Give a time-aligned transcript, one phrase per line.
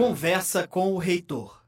[0.00, 1.62] Conversa com o reitor.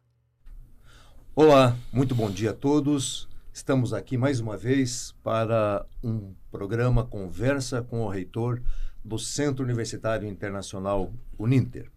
[1.37, 3.29] Olá, muito bom dia a todos.
[3.53, 8.63] Estamos aqui mais uma vez para um programa Conversa com o reitor
[9.05, 11.91] do Centro Universitário Internacional Uninter.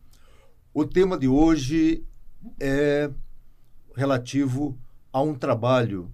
[0.74, 2.04] O tema de hoje
[2.60, 3.10] é
[3.96, 4.78] relativo
[5.14, 6.14] a um trabalho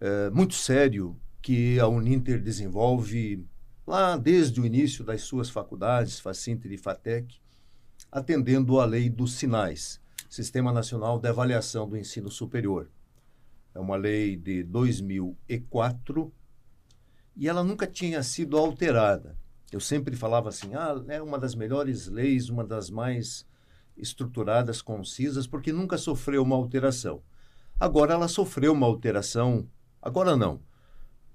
[0.00, 3.44] é, muito sério que a Uninter desenvolve
[3.84, 7.40] lá desde o início das suas faculdades, Facinter e Fatec,
[8.10, 12.88] atendendo à lei dos sinais, Sistema Nacional de Avaliação do Ensino Superior.
[13.74, 16.32] É uma lei de 2004
[17.36, 19.38] e ela nunca tinha sido alterada.
[19.70, 23.46] Eu sempre falava assim, ah, é uma das melhores leis, uma das mais
[23.96, 27.22] estruturadas, concisas, porque nunca sofreu uma alteração.
[27.78, 29.68] Agora ela sofreu uma alteração,
[30.02, 30.60] agora não.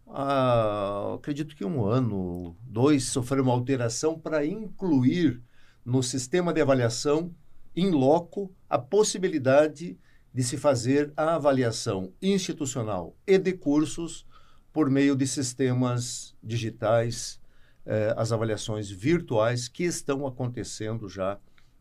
[0.08, 5.42] Ah, acredito que um ano, dois, sofreu uma alteração para incluir
[5.86, 7.34] no sistema de avaliação,
[7.76, 9.98] em loco, a possibilidade
[10.34, 14.26] de se fazer a avaliação institucional e de cursos
[14.74, 17.40] por meio de sistemas digitais,
[17.86, 21.40] eh, as avaliações virtuais que estão acontecendo já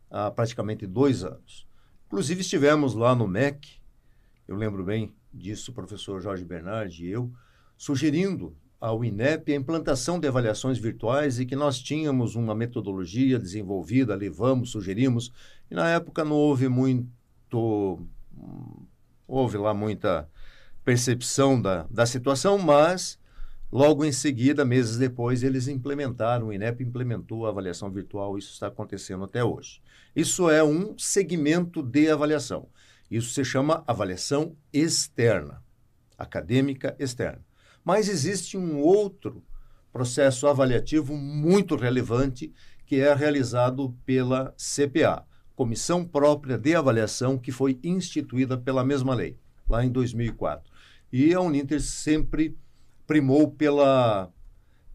[0.09, 1.67] há praticamente dois anos.
[2.05, 3.81] Inclusive, estivemos lá no MEC,
[4.47, 7.33] eu lembro bem disso, o professor Jorge Bernardi e eu,
[7.77, 14.15] sugerindo ao INEP a implantação de avaliações virtuais e que nós tínhamos uma metodologia desenvolvida,
[14.15, 15.31] levamos, sugerimos,
[15.69, 17.99] e na época não houve muito.
[19.27, 20.29] houve lá muita
[20.83, 23.17] percepção da, da situação, mas
[23.71, 28.67] logo em seguida, meses depois, eles implementaram, o INEP implementou a avaliação virtual, isso está
[28.67, 29.81] acontecendo até hoje.
[30.15, 32.67] Isso é um segmento de avaliação.
[33.09, 35.63] Isso se chama avaliação externa,
[36.17, 37.43] acadêmica externa.
[37.85, 39.43] Mas existe um outro
[39.93, 42.51] processo avaliativo muito relevante
[42.85, 45.23] que é realizado pela CPA,
[45.55, 49.37] Comissão Própria de Avaliação, que foi instituída pela mesma lei,
[49.69, 50.71] lá em 2004.
[51.13, 52.57] E a Uninter sempre
[53.07, 54.31] primou pela,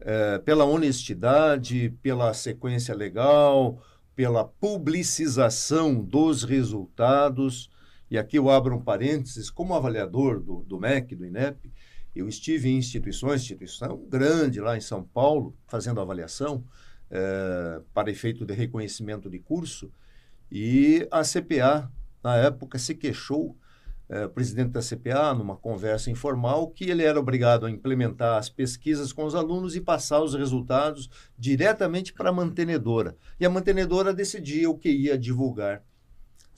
[0.01, 3.81] é, pela honestidade, pela sequência legal,
[4.15, 7.69] pela publicização dos resultados.
[8.09, 11.71] E aqui eu abro um parênteses, como avaliador do, do MEC, do INEP,
[12.15, 16.63] eu estive em instituições, instituição grande lá em São Paulo, fazendo avaliação
[17.09, 19.91] é, para efeito de reconhecimento de curso,
[20.51, 21.89] e a CPA,
[22.23, 23.57] na época, se queixou,
[24.09, 28.49] é, o presidente da CPA, numa conversa informal, que ele era obrigado a implementar as
[28.49, 33.15] pesquisas com os alunos e passar os resultados diretamente para a mantenedora.
[33.39, 35.81] E a mantenedora decidia o que ia divulgar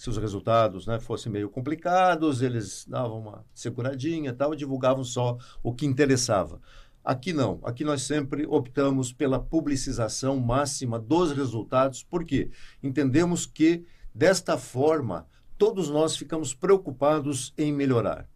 [0.03, 5.37] se os resultados né, fossem meio complicados, eles davam uma seguradinha tal, e divulgavam só
[5.63, 6.59] o que interessava.
[7.01, 12.51] Aqui não, aqui nós sempre optamos pela publicização máxima dos resultados, porque
[12.83, 15.25] entendemos que, desta forma,
[15.57, 18.27] todos nós ficamos preocupados em melhorar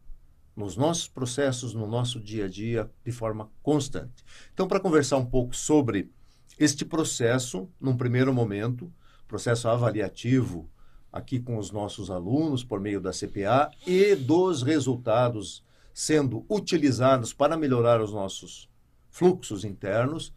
[0.55, 4.23] nos nossos processos, no nosso dia a dia, de forma constante.
[4.53, 6.09] Então, para conversar um pouco sobre
[6.57, 8.89] este processo, num primeiro momento,
[9.28, 10.69] processo avaliativo
[11.12, 15.63] aqui com os nossos alunos por meio da CPA e dos resultados
[15.94, 18.69] sendo utilizados para melhorar os nossos
[19.09, 20.31] fluxos internos,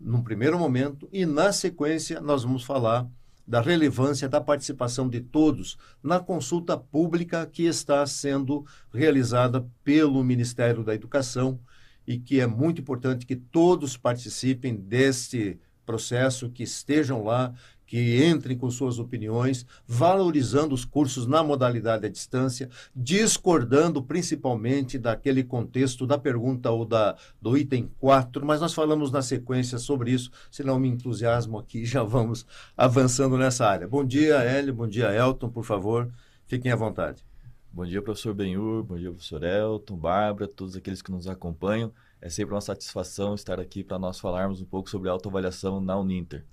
[0.00, 3.08] num primeiro momento, e na sequência nós vamos falar
[3.46, 10.82] da relevância da participação de todos na consulta pública que está sendo realizada pelo Ministério
[10.82, 11.60] da Educação
[12.06, 17.52] e que é muito importante que todos participem deste processo, que estejam lá,
[17.94, 25.44] que entrem com suas opiniões, valorizando os cursos na modalidade à distância, discordando principalmente daquele
[25.44, 30.32] contexto da pergunta ou da, do item 4, mas nós falamos na sequência sobre isso,
[30.50, 32.44] se não me entusiasmo aqui, já vamos
[32.76, 33.86] avançando nessa área.
[33.86, 36.10] Bom dia, Hélio, bom dia, Elton, por favor,
[36.48, 37.24] fiquem à vontade.
[37.72, 41.92] Bom dia, professor Benhur, bom dia, professor Elton, Bárbara, todos aqueles que nos acompanham.
[42.20, 46.44] É sempre uma satisfação estar aqui para nós falarmos um pouco sobre autoavaliação na Uninter.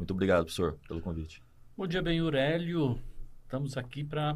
[0.00, 1.42] Muito obrigado, professor, pelo convite.
[1.76, 2.98] Bom dia, bem, Aurélio.
[3.44, 4.34] Estamos aqui para,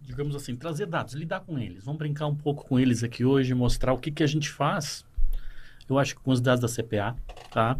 [0.00, 1.84] digamos assim, trazer dados, lidar com eles.
[1.84, 5.04] Vamos brincar um pouco com eles aqui hoje, mostrar o que, que a gente faz.
[5.86, 7.14] Eu acho que com os dados da CPA,
[7.52, 7.78] tá?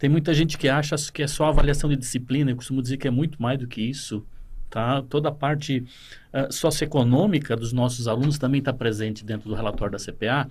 [0.00, 2.50] Tem muita gente que acha que é só avaliação de disciplina.
[2.50, 4.26] Eu costumo dizer que é muito mais do que isso.
[4.68, 5.00] Tá?
[5.02, 5.86] Toda a parte
[6.32, 10.50] uh, socioeconômica dos nossos alunos também está presente dentro do relatório da CPA.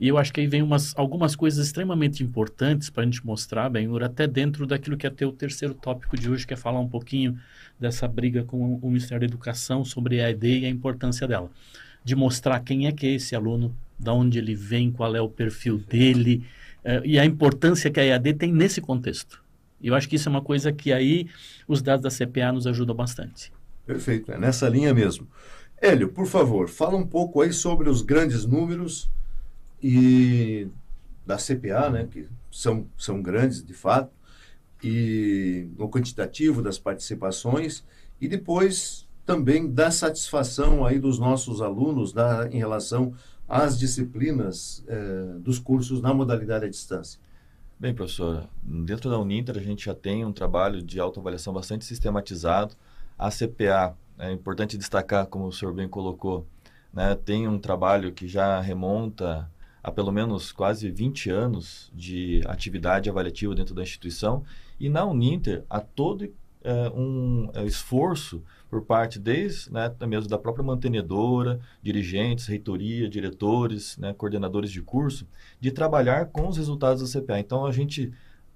[0.00, 3.68] E eu acho que aí vem umas, algumas coisas extremamente importantes para a gente mostrar,
[3.68, 6.80] Benhur, até dentro daquilo que é ter o terceiro tópico de hoje, que é falar
[6.80, 7.38] um pouquinho
[7.78, 11.50] dessa briga com o Ministério da Educação sobre a ED e a importância dela.
[12.02, 15.28] De mostrar quem é que é esse aluno, de onde ele vem, qual é o
[15.28, 16.46] perfil dele,
[16.82, 19.44] uh, e a importância que a EAD tem nesse contexto.
[19.82, 21.28] Eu acho que isso é uma coisa que aí
[21.68, 23.52] os dados da CPA nos ajudam bastante.
[23.86, 25.28] Perfeito, é nessa linha mesmo.
[25.80, 29.10] Hélio, por favor, fala um pouco aí sobre os grandes números
[29.82, 30.68] e
[31.26, 34.10] da CPA, né, que são, são grandes de fato,
[34.82, 37.84] e o quantitativo das participações
[38.20, 43.14] e depois também da satisfação aí dos nossos alunos da, em relação
[43.48, 47.20] às disciplinas eh, dos cursos na modalidade à distância.
[47.78, 52.74] Bem, professor, dentro da Uninter a gente já tem um trabalho de autoavaliação bastante sistematizado.
[53.18, 56.46] A CPA, é importante destacar, como o senhor bem colocou,
[56.92, 59.50] né, tem um trabalho que já remonta
[59.82, 64.44] a pelo menos quase 20 anos de atividade avaliativa dentro da instituição.
[64.78, 66.30] E na Uninter, há todo
[66.62, 73.96] é, um é, esforço por parte desde né, mesmo da própria mantenedora, dirigentes, reitoria, diretores,
[73.98, 75.26] né, coordenadores de curso,
[75.58, 77.40] de trabalhar com os resultados da CPA.
[77.40, 78.12] Então, a gente,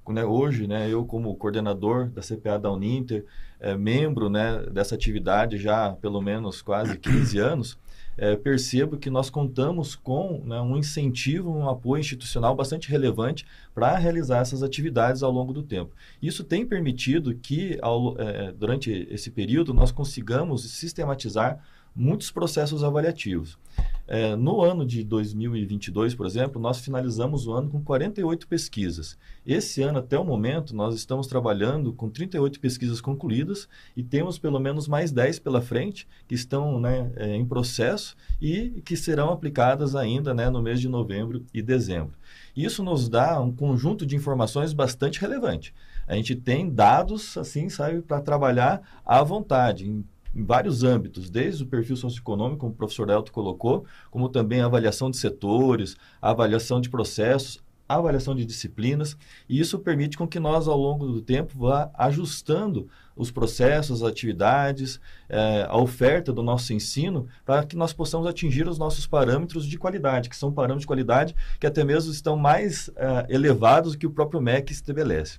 [0.09, 3.25] né, hoje, né, eu como coordenador da CPA da Uninter,
[3.59, 7.79] é, membro né, dessa atividade já há pelo menos quase 15 anos,
[8.17, 13.97] é, percebo que nós contamos com né, um incentivo, um apoio institucional bastante relevante para
[13.97, 15.95] realizar essas atividades ao longo do tempo.
[16.23, 21.63] Isso tem permitido que, ao, é, durante esse período, nós consigamos sistematizar
[21.95, 23.59] muitos processos avaliativos.
[24.07, 29.17] É, no ano de 2022, por exemplo, nós finalizamos o ano com 48 pesquisas.
[29.47, 34.61] Esse ano, até o momento, nós estamos trabalhando com 38 pesquisas concluídas e temos pelo
[34.61, 39.97] menos mais 10 pela frente que estão né, é, em processo e que serão aplicadas
[39.97, 42.13] ainda né, no mês de novembro e dezembro.
[42.55, 45.75] Isso nos dá um conjunto de informações bastante relevante.
[46.07, 50.05] A gente tem dados, assim, sabe, para trabalhar à vontade, em
[50.35, 54.67] em vários âmbitos, desde o perfil socioeconômico, como o professor Elton colocou, como também a
[54.67, 59.17] avaliação de setores, a avaliação de processos, a avaliação de disciplinas,
[59.49, 64.09] e isso permite com que nós, ao longo do tempo, vá ajustando os processos, as
[64.09, 64.99] atividades,
[65.29, 69.79] eh, a oferta do nosso ensino, para que nós possamos atingir os nossos parâmetros de
[69.79, 74.07] qualidade, que são parâmetros de qualidade que até mesmo estão mais eh, elevados do que
[74.07, 75.39] o próprio MEC estabelece.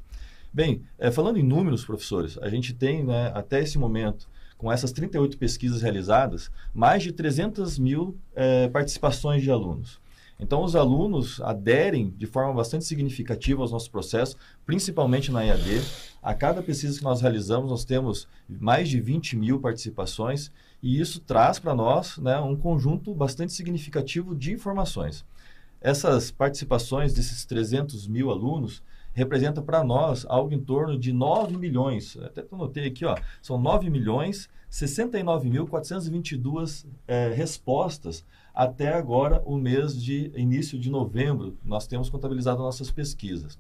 [0.53, 4.29] Bem, eh, falando em números, professores, a gente tem, né, até esse momento,
[4.65, 10.01] com essas 38 pesquisas realizadas, mais de 300 mil é, participações de alunos.
[10.39, 14.35] Então, os alunos aderem de forma bastante significativa aos nossos processos,
[14.65, 15.83] principalmente na EAD.
[16.19, 20.51] A cada pesquisa que nós realizamos, nós temos mais de 20 mil participações
[20.81, 25.23] e isso traz para nós né, um conjunto bastante significativo de informações.
[25.79, 28.81] Essas participações desses 300 mil alunos
[29.15, 33.89] representa para nós algo em torno de 9 milhões, até notei aqui, ó, são 9
[33.89, 38.23] milhões 69.422 é, respostas
[38.53, 43.57] até agora o mês de início de novembro, nós temos contabilizado nossas pesquisas.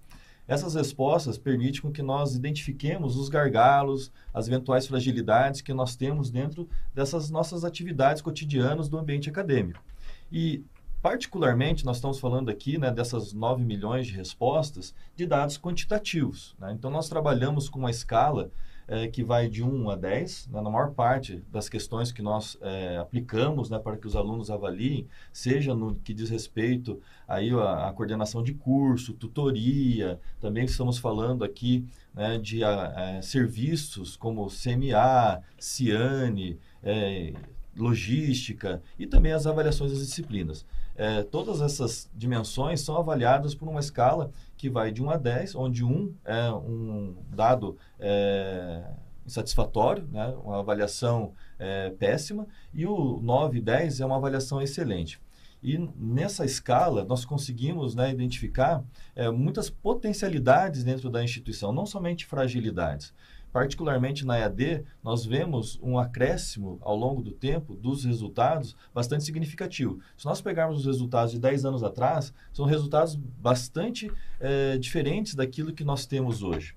[0.47, 6.29] Essas respostas permitem com que nós identifiquemos os gargalos, as eventuais fragilidades que nós temos
[6.29, 9.83] dentro dessas nossas atividades cotidianas do ambiente acadêmico.
[10.31, 10.63] E
[11.05, 16.55] Particularmente, nós estamos falando aqui né, dessas 9 milhões de respostas de dados quantitativos.
[16.57, 16.73] Né?
[16.73, 18.49] Então, nós trabalhamos com uma escala
[18.87, 22.57] é, que vai de 1 a 10, né, na maior parte das questões que nós
[22.59, 27.87] é, aplicamos né, para que os alunos avaliem, seja no que diz respeito aí a,
[27.87, 31.85] a coordenação de curso, tutoria, também estamos falando aqui
[32.15, 37.31] né, de a, a, serviços como CMA, Ciane, é,
[37.77, 40.65] logística e também as avaliações das disciplinas.
[40.95, 45.55] É, todas essas dimensões são avaliadas por uma escala que vai de 1 a 10,
[45.55, 48.83] onde 1 é um dado é,
[49.25, 55.19] insatisfatório, né, uma avaliação é, péssima, e o 9 e 10 é uma avaliação excelente.
[55.61, 58.83] E nessa escala, nós conseguimos né, identificar
[59.15, 63.13] é, muitas potencialidades dentro da instituição, não somente fragilidades
[63.55, 69.97] particularmente na EAD, nós vemos um acréscimo ao longo do tempo dos resultados bastante significativo.
[70.17, 75.71] Se nós pegarmos os resultados de 10 anos atrás, são resultados bastante é, diferentes daquilo
[75.71, 76.75] que nós temos hoje.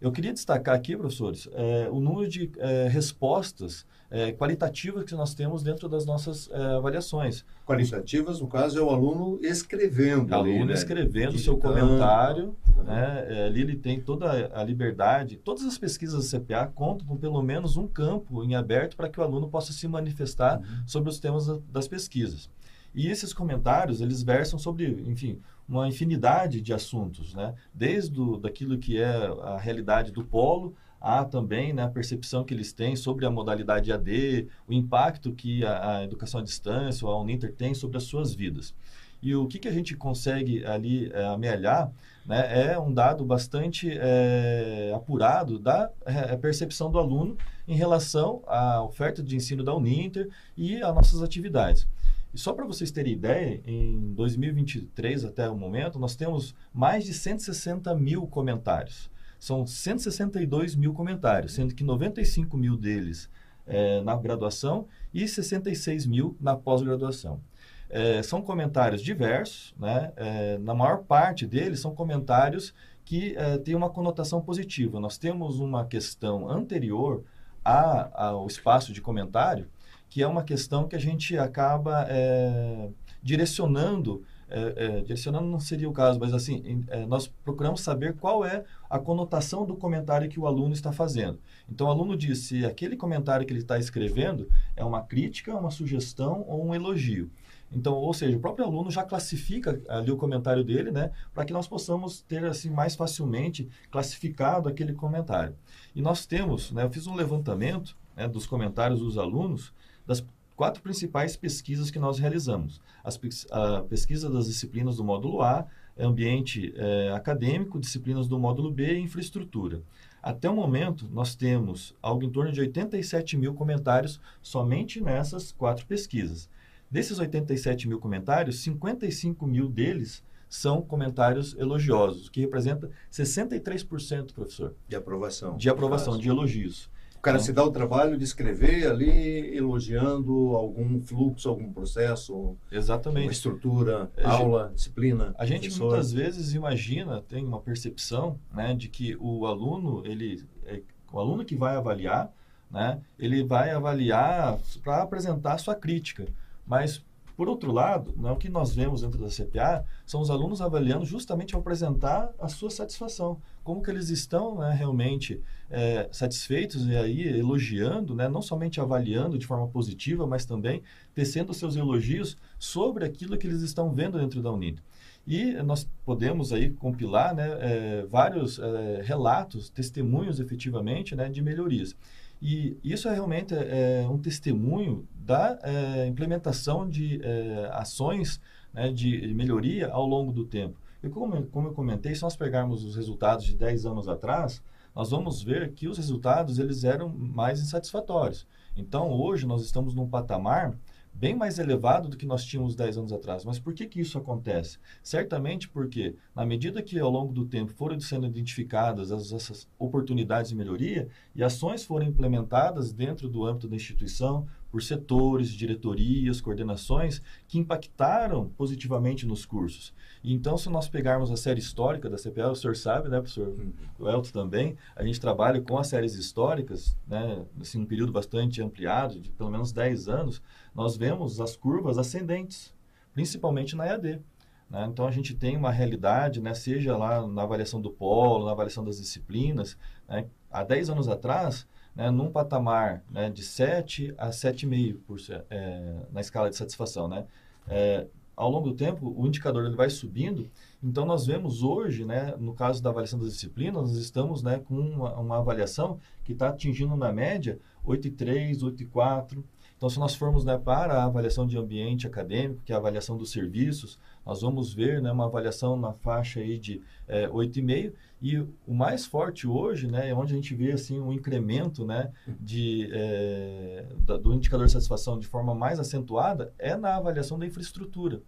[0.00, 5.34] Eu queria destacar aqui, professores, é, o número de é, respostas é, qualitativas que nós
[5.34, 7.44] temos dentro das nossas é, avaliações.
[7.64, 10.30] Qualitativas, no caso, é o aluno escrevendo.
[10.30, 10.74] O aluno né?
[10.74, 12.56] escrevendo o seu comentário.
[12.76, 12.84] Uhum.
[12.84, 13.26] Né?
[13.28, 15.36] É, ali ele tem toda a liberdade.
[15.36, 19.18] Todas as pesquisas da CPA contam com pelo menos um campo em aberto para que
[19.20, 20.86] o aluno possa se manifestar uhum.
[20.86, 22.48] sobre os temas das pesquisas.
[22.94, 27.54] E esses comentários, eles versam sobre, enfim, uma infinidade de assuntos, né?
[27.74, 32.52] Desde o, daquilo que é a realidade do polo, há também né, a percepção que
[32.52, 37.12] eles têm sobre a modalidade AD, o impacto que a, a educação à distância, ou
[37.12, 38.74] a Uninter tem sobre as suas vidas.
[39.22, 41.90] E o que, que a gente consegue ali é, amealhar
[42.24, 47.36] né, é um dado bastante é, apurado da é, percepção do aluno
[47.66, 51.88] em relação à oferta de ensino da Uninter e às nossas atividades.
[52.34, 57.14] E só para vocês terem ideia, em 2023 até o momento, nós temos mais de
[57.14, 59.10] 160 mil comentários.
[59.38, 63.30] São 162 mil comentários, sendo que 95 mil deles
[63.66, 67.40] é, na graduação e 66 mil na pós-graduação.
[67.88, 70.12] É, são comentários diversos, né?
[70.16, 72.74] É, na maior parte deles são comentários
[73.04, 74.98] que é, têm uma conotação positiva.
[74.98, 77.24] Nós temos uma questão anterior
[77.64, 79.68] a, ao espaço de comentário,
[80.08, 82.88] que é uma questão que a gente acaba é,
[83.22, 88.44] direcionando é, é, direcionando não seria o caso, mas assim, é, nós procuramos saber qual
[88.44, 91.38] é a conotação do comentário que o aluno está fazendo.
[91.68, 95.70] Então, o aluno diz se aquele comentário que ele está escrevendo é uma crítica, uma
[95.70, 97.30] sugestão ou um elogio.
[97.72, 101.52] Então, ou seja, o próprio aluno já classifica ali o comentário dele, né, para que
[101.52, 105.56] nós possamos ter assim mais facilmente classificado aquele comentário.
[105.94, 109.72] E nós temos, né, eu fiz um levantamento né, dos comentários dos alunos
[110.06, 110.24] das
[110.56, 112.80] quatro principais pesquisas que nós realizamos.
[113.04, 113.20] As,
[113.50, 115.66] a pesquisa das disciplinas do módulo A,
[115.98, 119.82] ambiente é, acadêmico, disciplinas do módulo B e infraestrutura.
[120.22, 125.86] Até o momento, nós temos algo em torno de 87 mil comentários somente nessas quatro
[125.86, 126.48] pesquisas.
[126.90, 134.74] Desses 87 mil comentários, 55 mil deles são comentários elogiosos, que representa 63%, professor.
[134.88, 135.56] De aprovação.
[135.56, 136.88] De aprovação, de elogios
[137.26, 144.08] cara se dá o trabalho de escrever ali elogiando algum fluxo, algum processo, exatamente, estrutura,
[144.16, 145.34] a aula, gente, disciplina.
[145.36, 145.88] A gente professor.
[145.88, 150.80] muitas vezes imagina, tem uma percepção, né, de que o aluno ele é,
[151.12, 152.32] o aluno que vai avaliar,
[152.70, 156.26] né, ele vai avaliar para apresentar sua crítica,
[156.64, 157.04] mas
[157.36, 161.04] por outro lado, né, o que nós vemos dentro da CPA são os alunos avaliando
[161.04, 166.96] justamente para apresentar a sua satisfação, como que eles estão né, realmente é, satisfeitos e
[166.96, 170.82] aí elogiando, né, não somente avaliando de forma positiva, mas também
[171.14, 174.80] tecendo seus elogios sobre aquilo que eles estão vendo dentro da Unida.
[175.26, 181.96] E nós podemos aí compilar né, é, vários é, relatos, testemunhos efetivamente né, de melhorias.
[182.40, 188.40] E isso é realmente é, um testemunho da é, implementação de é, ações
[188.72, 190.78] né, de melhoria ao longo do tempo.
[191.02, 194.62] E como, como eu comentei, se nós pegarmos os resultados de 10 anos atrás,
[194.94, 198.46] nós vamos ver que os resultados eles eram mais insatisfatórios.
[198.76, 200.76] Então, hoje, nós estamos num patamar
[201.18, 203.44] bem mais elevado do que nós tínhamos 10 anos atrás.
[203.44, 204.78] Mas por que, que isso acontece?
[205.02, 210.50] Certamente porque, na medida que ao longo do tempo foram sendo identificadas as, essas oportunidades
[210.50, 214.46] de melhoria e ações foram implementadas dentro do âmbito da instituição,
[214.76, 219.94] por setores, diretorias, coordenações que impactaram positivamente nos cursos.
[220.22, 223.48] Então, se nós pegarmos a série histórica da CPL, o senhor sabe, né, professor?
[223.48, 223.72] Uhum.
[223.98, 228.62] O Elton também, a gente trabalha com as séries históricas, né, assim, um período bastante
[228.62, 230.42] ampliado, de pelo menos 10 anos,
[230.74, 232.74] nós vemos as curvas ascendentes,
[233.14, 234.20] principalmente na EAD.
[234.68, 234.86] Né?
[234.90, 238.84] Então, a gente tem uma realidade, né, seja lá na avaliação do polo, na avaliação
[238.84, 241.66] das disciplinas, né, há 10 anos atrás,
[241.96, 247.08] né, num patamar né, de 7 a 7,5% é, na escala de satisfação.
[247.08, 247.24] Né?
[247.66, 250.50] É, ao longo do tempo, o indicador ele vai subindo.
[250.82, 254.74] Então, nós vemos hoje, né, no caso da avaliação das disciplinas, nós estamos né, com
[254.74, 259.42] uma, uma avaliação que está atingindo, na média, 8,3, 8,4.
[259.76, 263.16] Então, se nós formos né, para a avaliação de ambiente acadêmico, que é a avaliação
[263.16, 267.92] dos serviços, nós vamos ver né, uma avaliação na faixa aí de é, 8,5
[268.22, 272.10] e o mais forte hoje, né, é onde a gente vê assim um incremento né,
[272.40, 277.46] de, é, da, do indicador de satisfação de forma mais acentuada, é na avaliação da
[277.46, 278.22] infraestrutura.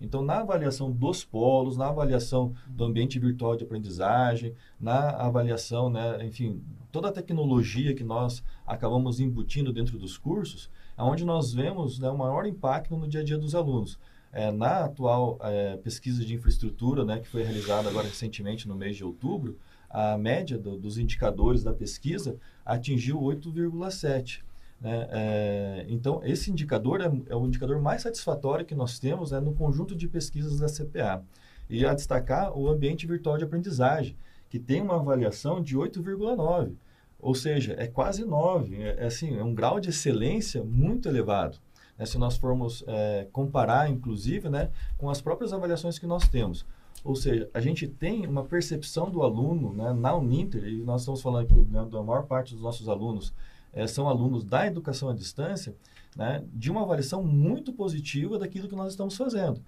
[0.00, 6.24] Então, na avaliação dos polos, na avaliação do ambiente virtual de aprendizagem, na avaliação, né,
[6.24, 11.98] enfim, toda a tecnologia que nós acabamos embutindo dentro dos cursos, é onde nós vemos
[11.98, 13.98] né, o maior impacto no dia a dia dos alunos.
[14.32, 18.96] É, na atual é, pesquisa de infraestrutura, né, que foi realizada agora recentemente no mês
[18.96, 19.58] de outubro,
[19.90, 24.40] a média do, dos indicadores da pesquisa atingiu 8,7.
[24.80, 25.06] Né?
[25.10, 29.54] É, então, esse indicador é, é, o indicador mais satisfatório que nós temos né, no
[29.54, 31.22] conjunto de pesquisas da CPA.
[31.68, 34.16] E a destacar o ambiente virtual de aprendizagem,
[34.50, 36.72] que tem uma avaliação de 8,9.
[37.22, 38.76] Ou seja, é quase 9.
[38.82, 41.56] É, é, assim, é um grau de excelência muito elevado.
[41.96, 42.04] Né?
[42.04, 46.66] Se nós formos é, comparar, inclusive, né, com as próprias avaliações que nós temos.
[47.04, 51.22] Ou seja, a gente tem uma percepção do aluno né, na Uninter, e nós estamos
[51.22, 53.32] falando aqui né, da maior parte dos nossos alunos
[53.72, 55.74] é, são alunos da educação à distância,
[56.14, 59.62] né, de uma avaliação muito positiva daquilo que nós estamos fazendo.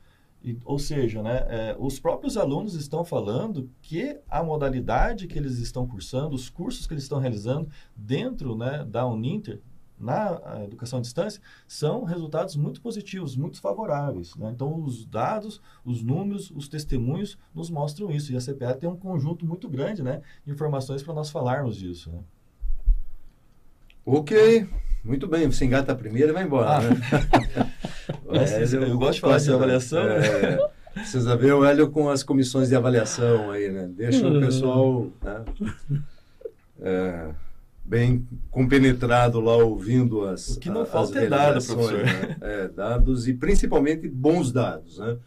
[0.44, 5.58] E, ou seja, né, é, os próprios alunos estão falando que a modalidade que eles
[5.58, 9.62] estão cursando, os cursos que eles estão realizando dentro né, da Uninter,
[9.98, 14.36] na educação à distância, são resultados muito positivos, muito favoráveis.
[14.36, 14.50] Né?
[14.50, 18.30] Então, os dados, os números, os testemunhos nos mostram isso.
[18.30, 22.10] E a CPA tem um conjunto muito grande né, de informações para nós falarmos disso.
[22.10, 22.18] Né?
[24.04, 24.68] Ok,
[25.04, 25.46] muito bem.
[25.46, 26.78] Você engata a primeira e vai embora.
[26.78, 26.80] Ah.
[26.80, 27.70] Né?
[28.40, 30.02] é, eu, eu, gosto de falar de avaliação.
[30.02, 30.58] É,
[30.94, 33.90] precisa ver o Hélio com as comissões de avaliação aí, né?
[33.94, 35.44] Deixa o pessoal né?
[36.80, 37.30] é,
[37.84, 42.04] bem compenetrado lá ouvindo as O que não falta é dados, professor.
[42.04, 42.36] Né?
[42.40, 45.18] É, dados e principalmente bons dados, né?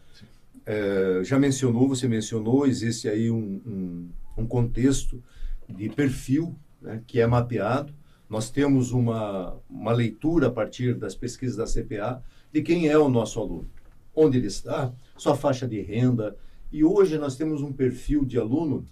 [0.66, 5.22] É, já mencionou, você mencionou, existe aí um, um, um contexto
[5.66, 7.90] de perfil né, que é mapeado
[8.28, 13.08] nós temos uma, uma leitura a partir das pesquisas da CPA de quem é o
[13.08, 13.68] nosso aluno,
[14.14, 16.36] onde ele está, sua faixa de renda.
[16.70, 18.86] E hoje nós temos um perfil de aluno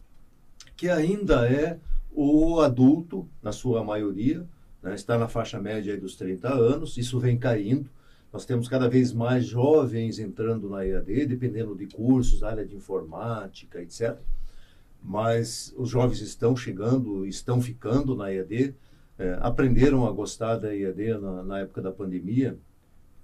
[0.76, 1.78] que ainda é
[2.10, 4.46] o adulto, na sua maioria,
[4.82, 7.90] né, está na faixa média dos 30 anos, isso vem caindo.
[8.32, 13.80] Nós temos cada vez mais jovens entrando na EAD, dependendo de cursos, área de informática,
[13.80, 14.18] etc.
[15.02, 18.74] Mas os jovens estão chegando, estão ficando na EAD
[19.18, 22.58] é, aprenderam a gostar da IAD na, na, época da pandemia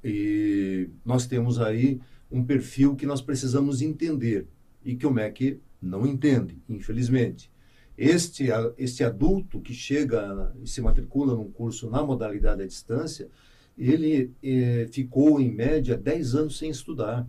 [0.03, 4.47] e nós temos aí um perfil que nós precisamos entender
[4.85, 7.51] e que o MEC não entende, infelizmente.
[7.97, 8.47] Este,
[8.79, 13.29] este adulto que chega e se matricula num curso na modalidade à distância,
[13.77, 17.27] ele é, ficou, em média, 10 anos sem estudar.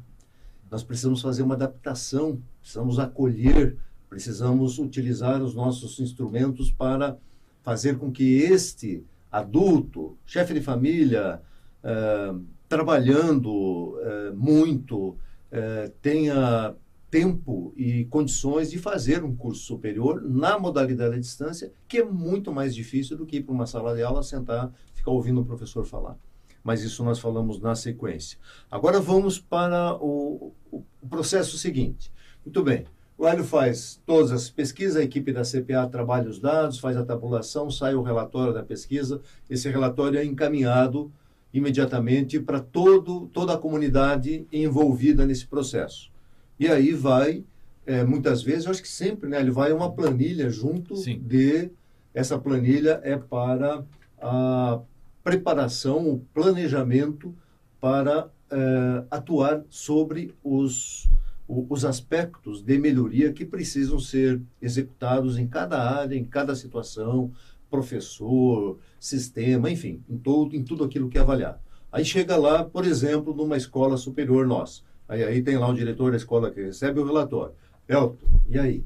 [0.72, 3.78] Nós precisamos fazer uma adaptação, precisamos acolher,
[4.10, 7.18] precisamos utilizar os nossos instrumentos para
[7.64, 11.42] fazer com que este adulto, chefe de família,
[11.84, 12.34] eh,
[12.70, 15.18] trabalhando eh, muito,
[15.52, 16.76] eh, tenha
[17.10, 22.52] tempo e condições de fazer um curso superior na modalidade à distância, que é muito
[22.52, 25.86] mais difícil do que ir para uma sala de aula, sentar, ficar ouvindo o professor
[25.86, 26.18] falar.
[26.64, 28.38] Mas isso nós falamos na sequência.
[28.70, 32.12] Agora vamos para o, o processo seguinte.
[32.44, 32.86] Muito bem.
[33.18, 37.06] O Hélio faz todas as pesquisas, a equipe da CPA trabalha os dados, faz a
[37.06, 39.22] tabulação, sai o relatório da pesquisa.
[39.50, 41.12] Esse relatório é encaminhado
[41.54, 46.12] imediatamente para todo, toda a comunidade envolvida nesse processo.
[46.60, 47.44] E aí vai,
[47.86, 51.20] é, muitas vezes, eu acho que sempre, né, ele vai uma planilha junto Sim.
[51.20, 51.70] de.
[52.14, 53.84] Essa planilha é para
[54.22, 54.80] a
[55.24, 57.34] preparação, o planejamento
[57.80, 61.10] para é, atuar sobre os
[61.48, 67.32] o, os aspectos de melhoria que precisam ser executados em cada área, em cada situação,
[67.70, 71.60] professor, sistema, enfim, em, todo, em tudo aquilo que é avaliado.
[71.92, 74.82] Aí chega lá, por exemplo, numa escola superior nossa.
[75.08, 77.54] Aí, aí tem lá um diretor da escola que recebe o relatório.
[77.88, 78.84] Elton, e aí?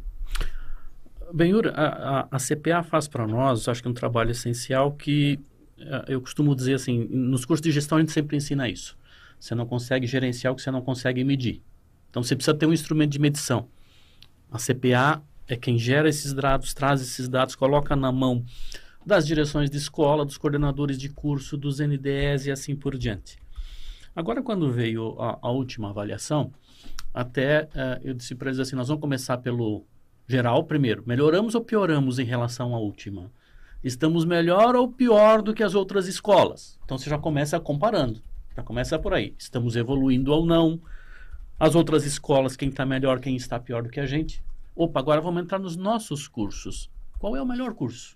[1.33, 5.39] Benhur, a, a, a CPA faz para nós, acho que é um trabalho essencial que
[5.77, 8.97] eh, eu costumo dizer assim, nos cursos de gestão a gente sempre ensina isso.
[9.39, 11.61] Você não consegue gerenciar o que você não consegue medir.
[12.17, 13.67] Então você precisa ter um instrumento de medição.
[14.51, 18.43] A CPA é quem gera esses dados, traz esses dados, coloca na mão
[19.05, 23.37] das direções de escola, dos coordenadores de curso, dos NDEs e assim por diante.
[24.15, 26.51] Agora, quando veio a, a última avaliação,
[27.13, 29.85] até uh, eu disse para eles assim: nós vamos começar pelo
[30.27, 31.03] geral primeiro.
[31.05, 33.31] Melhoramos ou pioramos em relação à última?
[33.83, 36.79] Estamos melhor ou pior do que as outras escolas?
[36.83, 38.23] Então você já começa comparando.
[38.55, 39.35] Já começa por aí.
[39.37, 40.81] Estamos evoluindo ou não?
[41.59, 44.43] As outras escolas, quem está melhor, quem está pior do que a gente.
[44.75, 46.89] Opa, agora vamos entrar nos nossos cursos.
[47.17, 48.15] Qual é o melhor curso?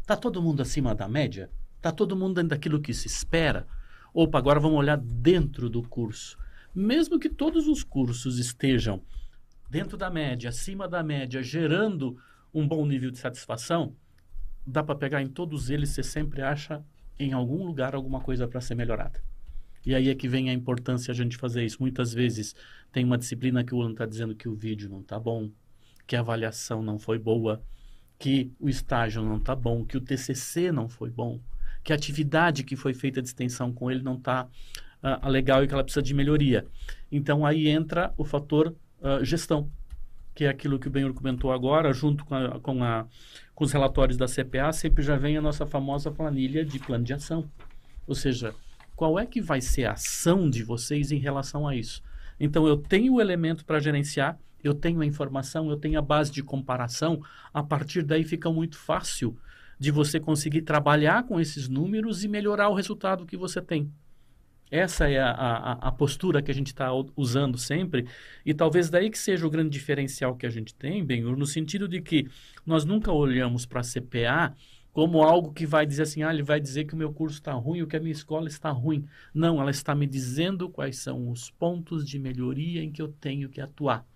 [0.00, 1.50] Está todo mundo acima da média?
[1.76, 3.66] Está todo mundo dentro daquilo que se espera?
[4.14, 6.38] Opa, agora vamos olhar dentro do curso.
[6.72, 9.02] Mesmo que todos os cursos estejam
[9.68, 12.16] dentro da média, acima da média, gerando
[12.54, 13.96] um bom nível de satisfação,
[14.64, 16.84] dá para pegar em todos eles, você sempre acha
[17.18, 19.20] em algum lugar alguma coisa para ser melhorada.
[19.86, 21.76] E aí é que vem a importância a gente fazer isso.
[21.80, 22.56] Muitas vezes
[22.90, 25.48] tem uma disciplina que o aluno está dizendo que o vídeo não está bom,
[26.04, 27.62] que a avaliação não foi boa,
[28.18, 31.40] que o estágio não está bom, que o TCC não foi bom,
[31.84, 34.48] que a atividade que foi feita de extensão com ele não está uh,
[35.22, 36.66] ah, legal e que ela precisa de melhoria.
[37.10, 39.70] Então aí entra o fator uh, gestão,
[40.34, 43.06] que é aquilo que o Benhur comentou agora, junto com, a, com, a,
[43.54, 47.12] com os relatórios da CPA, sempre já vem a nossa famosa planilha de plano de
[47.12, 47.48] ação.
[48.06, 48.52] Ou seja,
[48.96, 52.02] qual é que vai ser a ação de vocês em relação a isso?
[52.40, 56.32] Então, eu tenho o elemento para gerenciar, eu tenho a informação, eu tenho a base
[56.32, 57.20] de comparação,
[57.52, 59.36] a partir daí fica muito fácil
[59.78, 63.92] de você conseguir trabalhar com esses números e melhorar o resultado que você tem.
[64.70, 68.06] Essa é a, a, a postura que a gente está usando sempre,
[68.44, 71.86] e talvez daí que seja o grande diferencial que a gente tem, Benhur, no sentido
[71.86, 72.26] de que
[72.64, 74.54] nós nunca olhamos para a CPA
[74.96, 77.52] como algo que vai dizer assim, ah, ele vai dizer que o meu curso está
[77.52, 79.04] ruim ou que a minha escola está ruim.
[79.34, 83.50] Não, ela está me dizendo quais são os pontos de melhoria em que eu tenho
[83.50, 84.06] que atuar.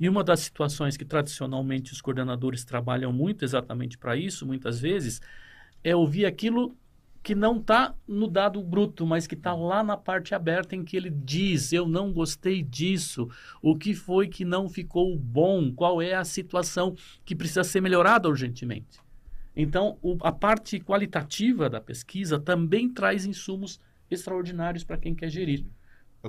[0.00, 5.20] E uma das situações que tradicionalmente os coordenadores trabalham muito exatamente para isso, muitas vezes,
[5.84, 6.76] é ouvir aquilo
[7.22, 10.96] que não está no dado bruto, mas que está lá na parte aberta em que
[10.96, 13.30] ele diz: Eu não gostei disso,
[13.62, 18.28] o que foi que não ficou bom, qual é a situação que precisa ser melhorada
[18.28, 19.05] urgentemente.
[19.56, 25.64] Então, o, a parte qualitativa da pesquisa também traz insumos extraordinários para quem quer gerir.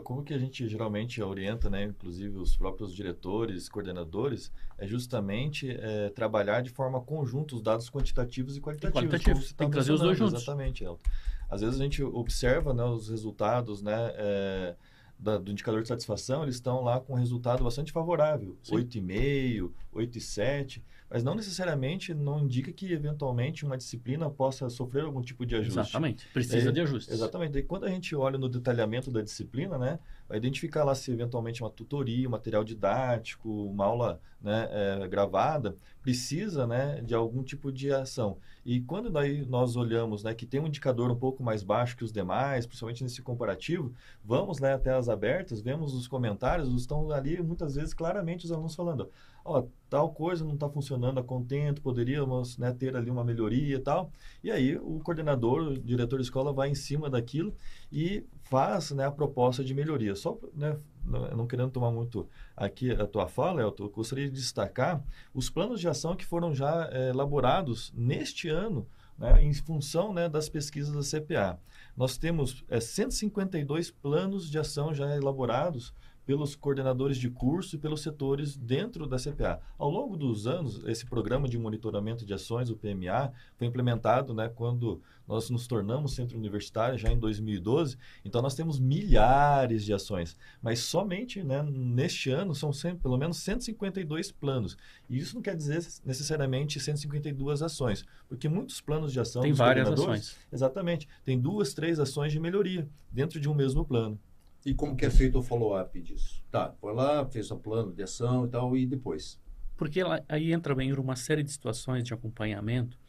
[0.03, 6.09] Como que a gente geralmente orienta, né, inclusive os próprios diretores, coordenadores, é justamente é,
[6.09, 9.03] trabalhar de forma conjunta os dados quantitativos e qualitativos.
[9.03, 9.53] E qualitativos.
[9.53, 10.35] Tem que trazer os dois juntos.
[10.35, 11.01] Exatamente, Elton.
[11.49, 14.75] Às vezes a gente observa né, os resultados né, é,
[15.17, 20.81] da, do indicador de satisfação, eles estão lá com um resultado bastante favorável, 8,5, 8,7
[21.09, 25.79] mas não necessariamente não indica que eventualmente uma disciplina possa sofrer algum tipo de ajuste.
[25.79, 27.11] Exatamente, precisa é, de ajuste.
[27.11, 27.57] Exatamente.
[27.57, 31.63] E quando a gente olha no detalhamento da disciplina, né, vai identificar lá se eventualmente
[31.63, 37.71] uma tutoria, um material didático, uma aula né, é, gravada precisa né, de algum tipo
[37.71, 38.37] de ação.
[38.67, 42.03] E quando daí nós olhamos né, que tem um indicador um pouco mais baixo que
[42.03, 47.41] os demais, principalmente nesse comparativo, vamos né, até as abertas, vemos os comentários, estão ali
[47.41, 49.09] muitas vezes claramente os alunos falando,
[49.45, 53.77] ó, oh, tal coisa não está funcionando a contento, poderíamos né, ter ali uma melhoria
[53.77, 54.11] e tal.
[54.43, 57.55] E aí o coordenador, o diretor de escola vai em cima daquilo
[57.89, 60.13] e faz né, a proposta de melhoria.
[60.13, 60.77] Só né,
[61.07, 65.01] não querendo tomar muito aqui a tua fala, Elton, eu gostaria de destacar
[65.33, 68.85] os planos de ação que foram já é, elaborados neste ano
[69.17, 71.59] né, em função né, das pesquisas da CPA.
[71.95, 75.93] Nós temos é, 152 planos de ação já elaborados
[76.27, 79.61] pelos coordenadores de curso e pelos setores dentro da CPA.
[79.77, 84.49] Ao longo dos anos, esse programa de monitoramento de ações, o PMA, foi implementado né,
[84.49, 87.97] quando nós nos tornamos centro universitário, já em 2012.
[88.25, 93.37] Então, nós temos milhares de ações, mas somente né, neste ano são sempre, pelo menos
[93.37, 94.77] 152 planos.
[95.09, 99.43] E isso não quer dizer necessariamente 152 ações, porque muitos planos de ação...
[99.43, 100.35] Tem várias ações.
[100.51, 101.07] Exatamente.
[101.23, 104.19] Tem duas, três ações de melhoria dentro de um mesmo plano.
[104.67, 106.43] E como que é feito o follow-up disso?
[106.51, 109.39] Tá, foi lá, fez o plano de ação e tal, e depois?
[109.77, 112.99] Porque ela, aí entra bem uma série de situações de acompanhamento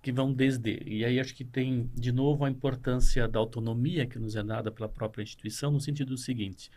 [0.00, 0.80] que vão desde.
[0.86, 4.70] E aí acho que tem, de novo, a importância da autonomia que nos é dada
[4.70, 6.70] pela própria instituição, no sentido do seguinte.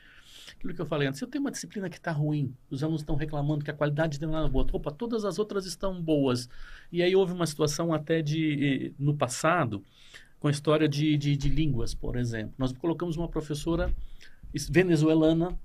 [0.58, 3.16] Aquilo que eu falei antes, eu tenho uma disciplina que está ruim, os alunos estão
[3.16, 6.50] reclamando que a qualidade não é boa, opa, todas as outras estão boas.
[6.92, 9.84] E aí houve uma situação até de, no passado,
[10.40, 12.54] com a história de, de, de línguas, por exemplo.
[12.58, 13.92] Nós colocamos uma professora
[14.70, 15.58] venezuelana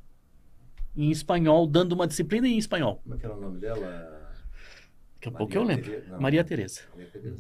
[0.97, 3.01] em espanhol, dando uma disciplina em espanhol.
[3.03, 4.33] Como é que era o nome dela?
[5.15, 5.91] Daqui a pouco eu lembro.
[6.21, 6.83] Maria Tereza.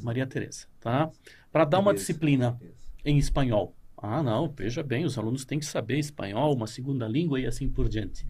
[0.02, 1.10] Maria Tereza, tá?
[1.50, 2.60] Para dar uma disciplina
[3.04, 3.74] em espanhol.
[3.96, 7.68] Ah, não, veja bem, os alunos têm que saber espanhol, uma segunda língua e assim
[7.68, 8.26] por diante.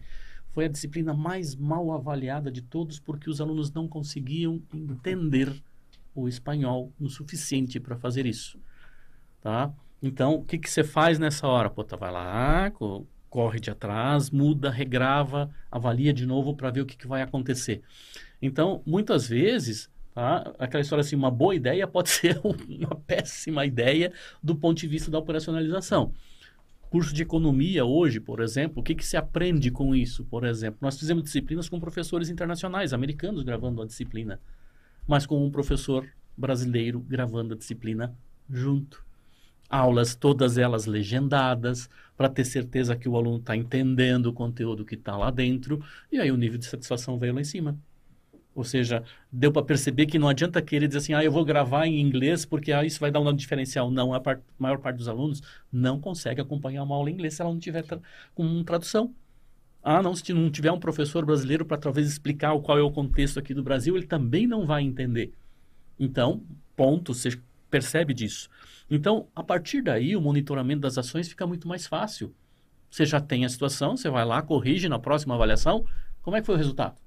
[0.51, 5.53] Foi a disciplina mais mal avaliada de todos porque os alunos não conseguiam entender
[6.13, 8.59] o espanhol o suficiente para fazer isso,
[9.41, 9.73] tá?
[10.01, 11.69] Então, o que, que você faz nessa hora?
[11.69, 16.81] Pô, tá, vai lá, co corre de atrás, muda, regrava, avalia de novo para ver
[16.81, 17.81] o que, que vai acontecer.
[18.41, 24.11] Então, muitas vezes, tá, aquela história assim, uma boa ideia pode ser uma péssima ideia
[24.43, 26.13] do ponto de vista da operacionalização.
[26.89, 30.25] Curso de economia hoje, por exemplo, o que, que se aprende com isso?
[30.25, 34.41] Por exemplo, nós fizemos disciplinas com professores internacionais, americanos gravando a disciplina,
[35.07, 38.13] mas com um professor brasileiro gravando a disciplina
[38.49, 39.09] junto
[39.71, 44.95] aulas, todas elas legendadas, para ter certeza que o aluno está entendendo o conteúdo que
[44.95, 47.77] está lá dentro, e aí o nível de satisfação veio lá em cima.
[48.53, 51.87] Ou seja, deu para perceber que não adianta querer dizer assim, ah, eu vou gravar
[51.87, 53.89] em inglês porque ah, isso vai dar um diferencial.
[53.89, 54.21] Não, a
[54.59, 57.83] maior parte dos alunos não consegue acompanhar uma aula em inglês se ela não tiver
[57.83, 57.99] tra
[58.35, 59.15] com tradução.
[59.81, 63.39] Ah, não, se não tiver um professor brasileiro para talvez explicar qual é o contexto
[63.39, 65.33] aqui do Brasil, ele também não vai entender.
[65.97, 66.43] Então,
[66.75, 67.31] ponto, você
[67.71, 68.49] percebe disso.
[68.89, 72.35] Então, a partir daí, o monitoramento das ações fica muito mais fácil.
[72.89, 75.85] Você já tem a situação, você vai lá, corrige na próxima avaliação.
[76.21, 76.97] Como é que foi o resultado?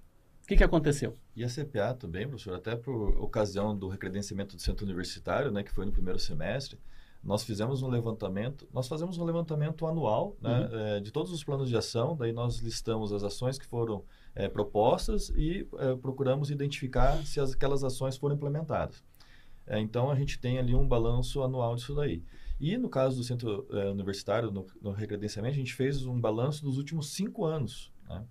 [0.43, 1.15] O que, que aconteceu?
[1.37, 5.71] E a CPA também, professor, até por ocasião do recredenciamento do centro universitário, né, que
[5.71, 6.79] foi no primeiro semestre,
[7.23, 10.79] nós fizemos um levantamento, nós fazemos um levantamento anual né, uhum.
[10.79, 14.47] é, de todos os planos de ação, daí nós listamos as ações que foram é,
[14.47, 19.03] propostas e é, procuramos identificar se as, aquelas ações foram implementadas.
[19.67, 22.23] É, então a gente tem ali um balanço anual disso daí.
[22.61, 26.63] E no caso do centro é, universitário, no, no recredenciamento, a gente fez um balanço
[26.65, 27.93] dos últimos cinco anos.
[28.09, 28.25] Né?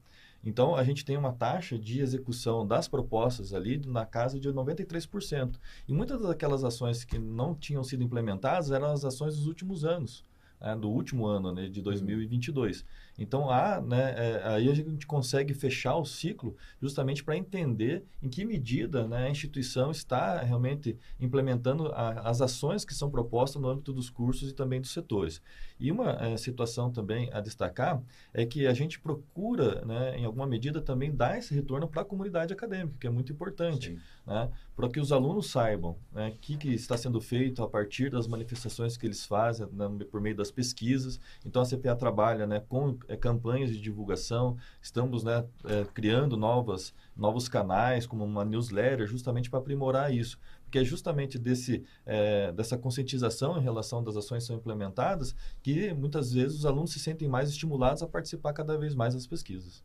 [0.46, 5.56] Então, a gente tem uma taxa de execução das propostas ali na casa de 93%.
[5.88, 10.26] E muitas daquelas ações que não tinham sido implementadas eram as ações dos últimos anos
[10.63, 12.80] né, do último ano, né, de 2022.
[12.80, 12.86] Uhum.
[13.19, 18.30] Então, há, né, é, aí a gente consegue fechar o ciclo justamente para entender em
[18.30, 23.67] que medida né, a instituição está realmente implementando a, as ações que são propostas no
[23.67, 25.41] âmbito dos cursos e também dos setores.
[25.80, 28.02] E uma é, situação também a destacar
[28.34, 32.06] é que a gente procura, né, em alguma medida, também dar esse retorno para a
[32.06, 36.58] comunidade acadêmica, que é muito importante, né, para que os alunos saibam o né, que,
[36.58, 40.52] que está sendo feito a partir das manifestações que eles fazem né, por meio das
[40.52, 41.20] pesquisas.
[41.46, 45.46] Então, a CPA trabalha né, com é, campanhas de divulgação, estamos é,
[45.94, 50.40] criando novas, novos canais, como uma newsletter, justamente para aprimorar isso
[50.74, 55.94] que é justamente desse, é, dessa conscientização em relação das ações que são implementadas, que
[55.94, 59.84] muitas vezes os alunos se sentem mais estimulados a participar cada vez mais das pesquisas.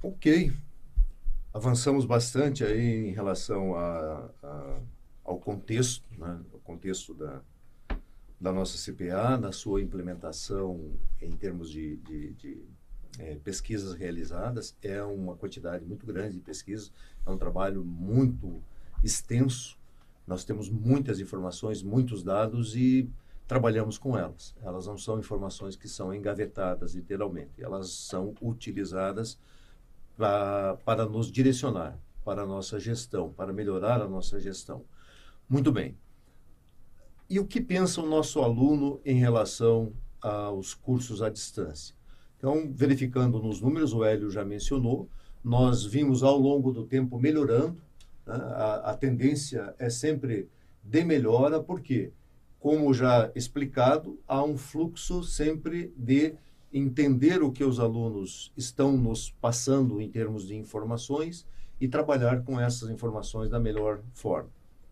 [0.00, 0.52] Ok.
[1.52, 4.80] Avançamos bastante aí em relação a, a,
[5.24, 6.40] ao contexto, né?
[6.52, 7.40] o contexto da,
[8.40, 12.64] da nossa CPA, na sua implementação em termos de, de, de
[13.18, 14.76] é, pesquisas realizadas.
[14.82, 16.92] É uma quantidade muito grande de pesquisas,
[17.26, 18.62] é um trabalho muito
[19.02, 19.80] extenso
[20.30, 23.10] nós temos muitas informações, muitos dados e
[23.48, 24.54] trabalhamos com elas.
[24.62, 27.60] Elas não são informações que são engavetadas, literalmente.
[27.60, 29.36] Elas são utilizadas
[30.20, 34.84] pra, para nos direcionar, para a nossa gestão, para melhorar a nossa gestão.
[35.48, 35.96] Muito bem.
[37.28, 41.96] E o que pensa o nosso aluno em relação aos cursos à distância?
[42.36, 45.08] Então, verificando nos números, o Hélio já mencionou,
[45.42, 47.80] nós vimos ao longo do tempo melhorando
[48.26, 48.34] né?
[48.34, 50.50] A, a tendência é sempre
[50.84, 52.12] de melhora, porque,
[52.58, 56.34] como já explicado, há um fluxo sempre de
[56.72, 61.46] entender o que os alunos estão nos passando em termos de informações
[61.80, 64.50] e trabalhar com essas informações da melhor forma.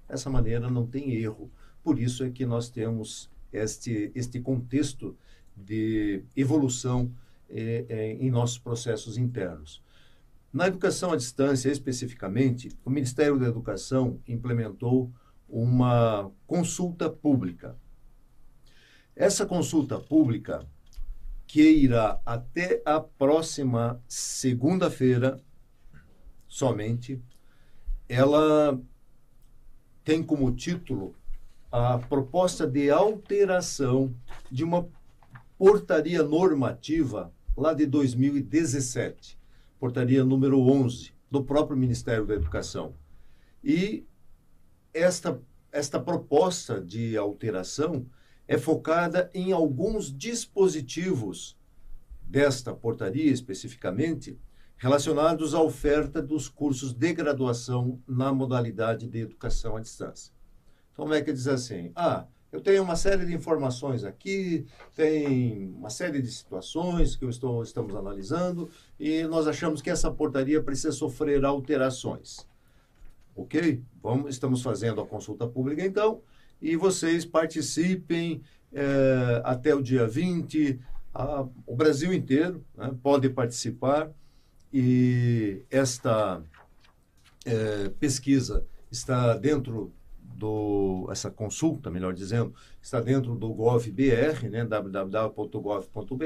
[0.08, 1.50] Dessa maneira não tem erro.
[1.82, 5.16] Por isso é que nós temos este, este contexto
[5.56, 7.12] de evolução
[7.48, 9.82] eh, eh, em nossos processos internos.
[10.52, 15.12] Na educação à distância, especificamente, o Ministério da Educação implementou
[15.48, 17.76] uma consulta pública.
[19.14, 20.66] Essa consulta pública,
[21.48, 25.40] que irá até a próxima segunda-feira
[26.46, 27.20] somente,
[28.08, 28.80] ela
[30.04, 31.16] tem como título
[31.72, 34.14] a proposta de alteração
[34.48, 34.88] de uma
[35.58, 39.38] portaria normativa lá de 2017
[39.78, 42.94] portaria número 11 do próprio Ministério da Educação.
[43.62, 44.04] E
[44.92, 48.06] esta, esta proposta de alteração
[48.48, 51.56] é focada em alguns dispositivos
[52.22, 54.38] desta portaria especificamente
[54.78, 60.32] relacionados à oferta dos cursos de graduação na modalidade de educação à distância.
[60.92, 61.92] Então, como é que diz assim?
[61.94, 67.62] Ah, eu tenho uma série de informações aqui, tem uma série de situações que estou,
[67.62, 72.46] estamos analisando e nós achamos que essa portaria precisa sofrer alterações.
[73.36, 73.82] Ok?
[74.02, 76.22] Vamos, estamos fazendo a consulta pública então
[76.60, 78.42] e vocês participem
[78.72, 80.78] é, até o dia 20.
[81.14, 84.10] A, o Brasil inteiro né, pode participar
[84.72, 86.42] e esta
[87.46, 96.24] é, pesquisa está dentro do essa consulta, melhor dizendo, está dentro do GovBR, né, www.gov.br,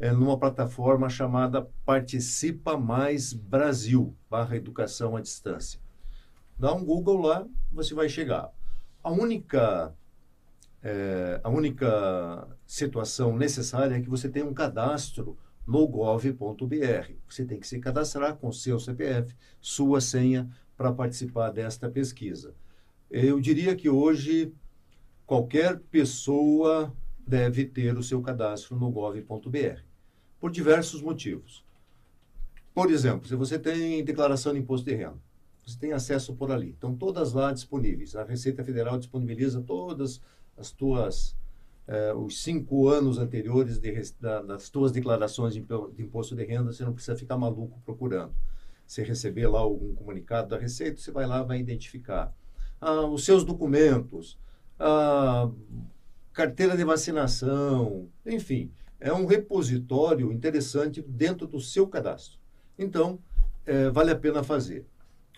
[0.00, 5.78] é, numa plataforma chamada Participa Mais Brasil, barra educação à distância.
[6.58, 8.50] Dá um Google lá, você vai chegar.
[9.02, 9.94] A única
[10.82, 17.12] é, a única situação necessária é que você tenha um cadastro no gov.br.
[17.28, 22.54] Você tem que se cadastrar com seu CPF, sua senha para participar desta pesquisa.
[23.10, 24.52] Eu diria que hoje
[25.24, 26.92] qualquer pessoa
[27.26, 29.80] deve ter o seu cadastro no gov.br,
[30.40, 31.64] por diversos motivos.
[32.74, 35.20] Por exemplo, se você tem declaração de imposto de renda,
[35.64, 36.70] você tem acesso por ali.
[36.70, 38.16] Estão todas lá disponíveis.
[38.16, 40.20] A Receita Federal disponibiliza todas
[40.56, 41.36] as tuas
[41.86, 45.64] eh, os cinco anos anteriores de, da, das tuas declarações de,
[45.98, 46.72] imposto de renda.
[46.72, 48.34] Você não precisa ficar maluco procurando.
[48.86, 52.34] Você receber lá algum comunicado da Receita, você vai lá vai identificar
[52.80, 54.38] ah, os seus documentos,
[54.78, 55.48] a
[56.32, 62.38] carteira de vacinação, enfim, é um repositório interessante dentro do seu cadastro.
[62.78, 63.18] Então,
[63.64, 64.86] é, vale a pena fazer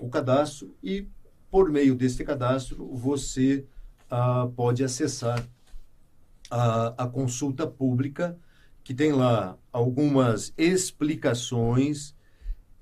[0.01, 1.09] o cadastro e,
[1.51, 3.65] por meio deste cadastro, você
[4.11, 5.47] ah, pode acessar
[6.51, 8.39] a, a consulta pública,
[8.83, 12.15] que tem lá algumas explicações,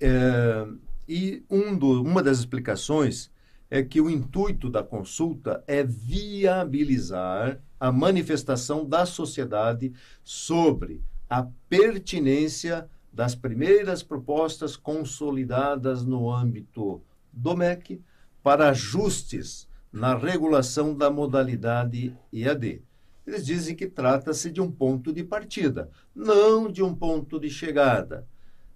[0.01, 0.67] é,
[1.09, 3.31] e um do, uma das explicações
[3.71, 12.91] é que o intuito da consulta é viabilizar a manifestação da sociedade sobre a pertinência
[13.13, 18.01] das primeiras propostas consolidadas no âmbito do MEC
[18.43, 22.83] para ajustes na regulação da modalidade IAD.
[23.27, 28.27] Eles dizem que trata-se de um ponto de partida, não de um ponto de chegada.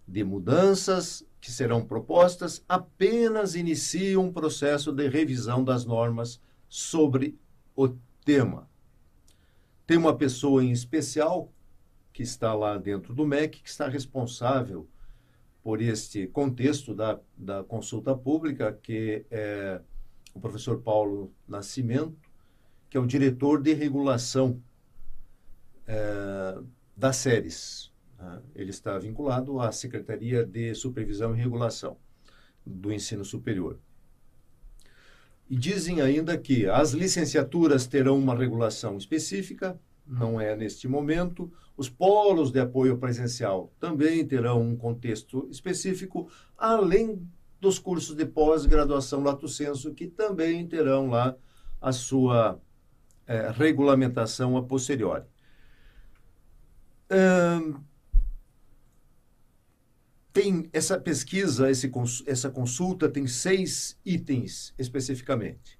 [0.06, 7.36] De mudanças que serão propostas apenas iniciam um processo de revisão das normas sobre
[7.74, 7.88] o
[8.24, 8.68] tema.
[9.86, 11.50] Tem uma pessoa em especial
[12.16, 14.88] que está lá dentro do MEC que está responsável
[15.62, 19.82] por este contexto da, da consulta pública, que é
[20.32, 22.16] o professor Paulo Nascimento,
[22.88, 24.62] que é o diretor de regulação
[25.86, 26.58] é,
[26.96, 27.92] das séries.
[28.18, 28.40] Né?
[28.54, 31.98] Ele está vinculado à Secretaria de Supervisão e Regulação
[32.64, 33.78] do Ensino Superior.
[35.50, 41.52] E dizem ainda que as licenciaturas terão uma regulação específica, não é neste momento.
[41.76, 47.28] Os polos de apoio presencial também terão um contexto específico, além
[47.60, 51.36] dos cursos de pós-graduação Lato Senso, que também terão lá
[51.80, 52.60] a sua
[53.26, 55.24] é, regulamentação a posteriori.
[57.10, 57.80] Hum,
[60.32, 61.90] tem essa pesquisa, esse,
[62.26, 65.78] essa consulta tem seis itens especificamente.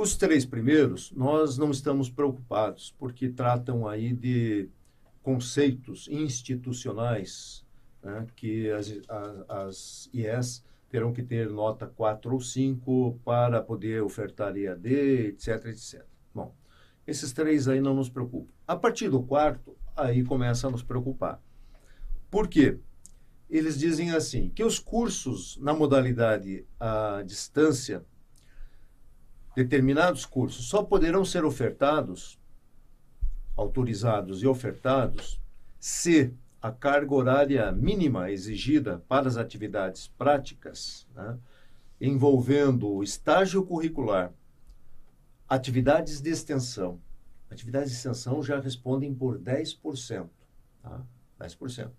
[0.00, 4.68] Os três primeiros, nós não estamos preocupados, porque tratam aí de
[5.24, 7.66] conceitos institucionais
[8.00, 14.00] né, que as, as, as IES terão que ter nota 4 ou 5 para poder
[14.00, 14.86] ofertar EAD,
[15.30, 16.06] etc, etc.
[16.32, 16.54] Bom,
[17.04, 18.52] esses três aí não nos preocupam.
[18.68, 21.42] A partir do quarto, aí começa a nos preocupar.
[22.30, 22.78] Por quê?
[23.50, 28.06] Eles dizem assim, que os cursos na modalidade à distância,
[29.58, 32.38] determinados cursos, só poderão ser ofertados,
[33.56, 35.40] autorizados e ofertados,
[35.80, 41.36] se a carga horária mínima exigida para as atividades práticas, né,
[42.00, 44.32] envolvendo estágio curricular,
[45.48, 47.00] atividades de extensão.
[47.50, 50.28] Atividades de extensão já respondem por 10%.
[50.80, 51.02] Tá?
[51.40, 51.90] 10%.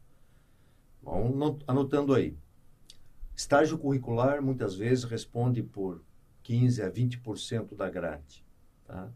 [1.04, 2.38] Vamos anotando aí.
[3.36, 6.02] Estágio curricular, muitas vezes, responde por
[6.50, 8.44] 15% a 20% da grade.
[8.86, 9.10] Tá?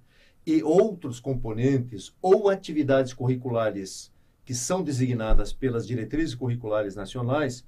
[0.45, 4.13] E outros componentes ou atividades curriculares
[4.45, 7.65] que são designadas pelas diretrizes curriculares nacionais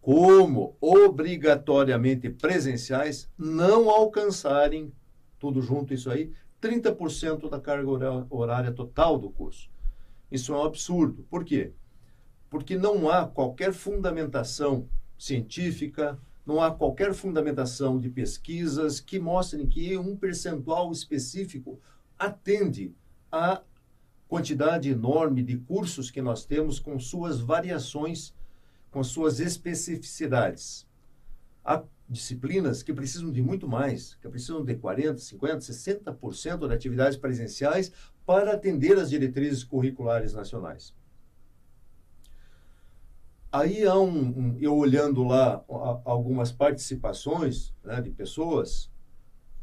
[0.00, 4.92] como obrigatoriamente presenciais não alcançarem,
[5.38, 9.70] tudo junto isso aí, 30% da carga horária total do curso.
[10.30, 11.24] Isso é um absurdo.
[11.30, 11.72] Por quê?
[12.50, 19.98] Porque não há qualquer fundamentação científica, não há qualquer fundamentação de pesquisas que mostrem que
[19.98, 21.78] um percentual específico
[22.18, 22.94] atende
[23.30, 23.60] a
[24.26, 28.34] quantidade enorme de cursos que nós temos com suas variações,
[28.90, 30.86] com suas especificidades.
[31.62, 37.18] Há disciplinas que precisam de muito mais, que precisam de 40%, 50%, 60% de atividades
[37.18, 37.92] presenciais
[38.24, 40.94] para atender as diretrizes curriculares nacionais.
[43.50, 45.64] Aí há um, um eu olhando lá
[46.04, 48.90] algumas participações né, de pessoas,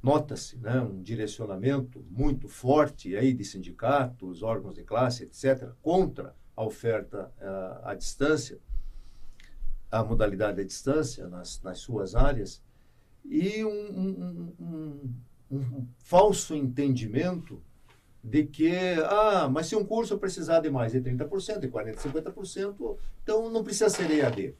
[0.01, 6.63] nota-se né, um direcionamento muito forte aí de sindicatos, órgãos de classe, etc., contra a
[6.63, 8.59] oferta uh, à distância,
[9.91, 12.63] a modalidade à distância nas, nas suas áreas,
[13.23, 15.15] e um, um, um,
[15.51, 17.61] um falso entendimento
[18.25, 22.97] de que, ah, mas se um curso precisar de mais de 30%, de 40%, 50%,
[23.21, 24.55] então não precisa ser EAD.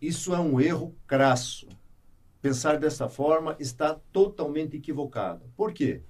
[0.00, 1.66] Isso é um erro crasso
[2.46, 5.44] pensar dessa forma está totalmente equivocado.
[5.56, 6.02] Por quê?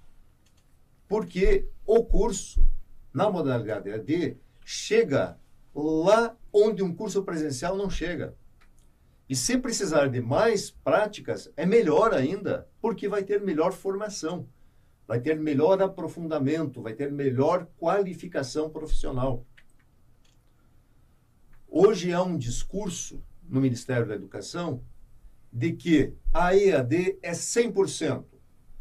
[1.08, 2.62] Porque o curso,
[3.10, 5.38] na modalidade AD, chega
[5.74, 8.34] lá onde um curso presencial não chega.
[9.26, 14.46] E se precisar de mais práticas, é melhor ainda, porque vai ter melhor formação,
[15.06, 19.44] vai ter melhor aprofundamento, vai ter melhor qualificação profissional.
[21.68, 24.82] Hoje há um discurso no Ministério da Educação
[25.52, 28.24] de que a EAD é 100%.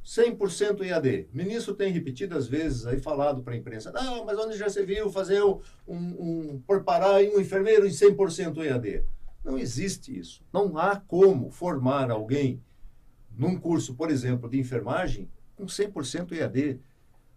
[0.04, 1.30] 100% EAD.
[1.34, 4.84] O ministro tem repetidas vezes aí falado para a imprensa, não, mas onde já se
[4.86, 9.04] viu fazer um, um preparar um enfermeiro em 100% EAD?
[9.44, 10.44] Não existe isso.
[10.54, 12.62] Não há como formar alguém
[13.36, 16.80] num curso, por exemplo, de enfermagem com 100% EAD.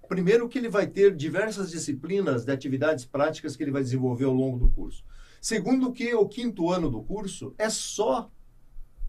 [0.09, 4.33] Primeiro, que ele vai ter diversas disciplinas de atividades práticas que ele vai desenvolver ao
[4.33, 5.05] longo do curso.
[5.41, 8.31] Segundo, que o quinto ano do curso é só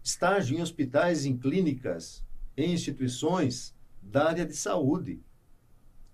[0.02, 2.24] estágio em hospitais, em clínicas,
[2.56, 5.20] em instituições da área de saúde.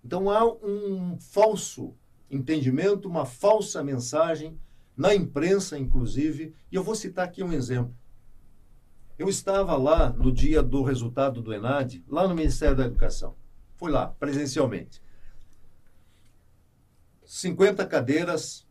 [0.04, 1.94] Então há um falso
[2.30, 4.58] entendimento, uma falsa mensagem
[4.96, 7.94] na imprensa, inclusive, e eu vou citar aqui um exemplo.
[9.18, 13.34] Eu estava lá no dia do resultado do ENAD, lá no Ministério da Educação.
[13.76, 15.00] Fui lá, presencialmente.
[17.24, 18.66] 50 cadeiras,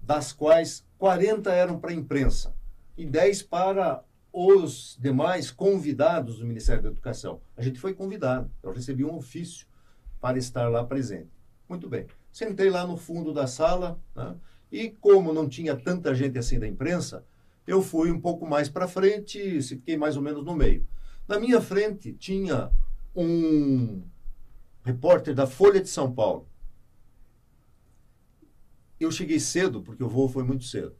[0.00, 2.54] das quais 40 eram para a imprensa
[2.96, 7.40] e 10 para os demais convidados do Ministério da Educação.
[7.56, 9.66] A gente foi convidado, eu recebi um ofício
[10.20, 11.30] para estar lá presente.
[11.68, 12.06] Muito bem.
[12.32, 14.34] Sentei lá no fundo da sala né,
[14.72, 17.24] e, como não tinha tanta gente assim da imprensa,
[17.66, 20.86] eu fui um pouco mais para frente fiquei mais ou menos no meio.
[21.26, 22.70] Na minha frente tinha
[23.14, 24.02] um
[24.82, 26.48] repórter da Folha de São Paulo.
[29.00, 30.94] Eu cheguei cedo, porque o voo foi muito cedo.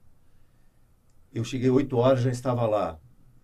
[1.33, 2.99] Eu cheguei 8 horas, já estava lá.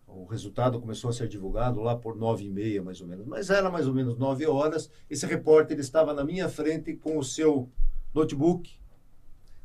[0.07, 3.27] O resultado começou a ser divulgado lá por nove e meia, mais ou menos.
[3.27, 4.91] Mas era mais ou menos nove horas.
[5.09, 7.71] Esse repórter estava na minha frente com o seu
[8.13, 8.79] notebook,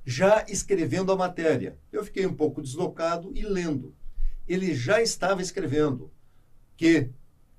[0.05, 1.79] já escrevendo a matéria.
[1.91, 3.95] Eu fiquei um pouco deslocado e lendo.
[4.47, 6.11] Ele já estava escrevendo
[6.77, 7.09] que,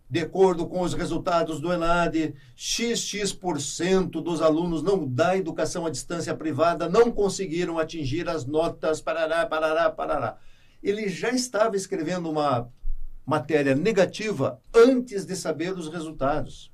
[0.08, 6.34] de acordo com os resultados do ENAD, XX% dos alunos não da educação à distância
[6.36, 10.38] privada não conseguiram atingir as notas, parará, parará, parará.
[10.80, 12.70] Ele já estava escrevendo uma
[13.24, 16.72] matéria negativa antes de saber os resultados,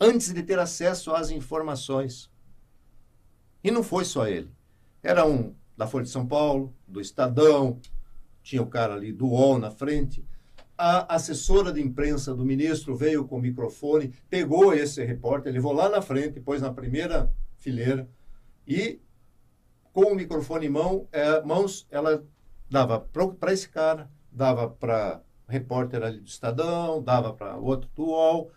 [0.00, 2.30] antes de ter acesso às informações.
[3.64, 4.56] E não foi só ele.
[5.02, 7.80] Era um da Folha de São Paulo, do Estadão,
[8.42, 10.24] tinha o cara ali do UOL na frente.
[10.76, 15.88] A assessora de imprensa do ministro veio com o microfone, pegou esse repórter, levou lá
[15.88, 18.08] na frente, pôs na primeira fileira
[18.66, 19.00] e,
[19.92, 22.24] com o microfone em mão, é, mãos, ela
[22.70, 28.50] dava para esse cara, dava para repórter ali do Estadão, dava para outro do UOL,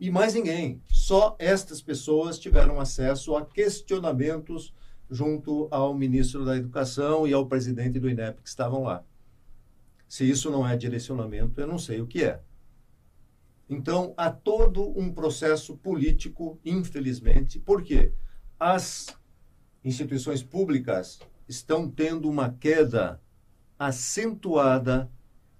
[0.00, 0.82] e mais ninguém.
[0.88, 4.72] Só estas pessoas tiveram acesso a questionamentos
[5.10, 9.04] junto ao ministro da Educação e ao presidente do INEP que estavam lá.
[10.08, 12.40] Se isso não é direcionamento, eu não sei o que é.
[13.68, 18.12] Então, há todo um processo político, infelizmente, porque
[18.58, 19.06] as
[19.84, 23.20] instituições públicas estão tendo uma queda
[23.78, 25.10] acentuada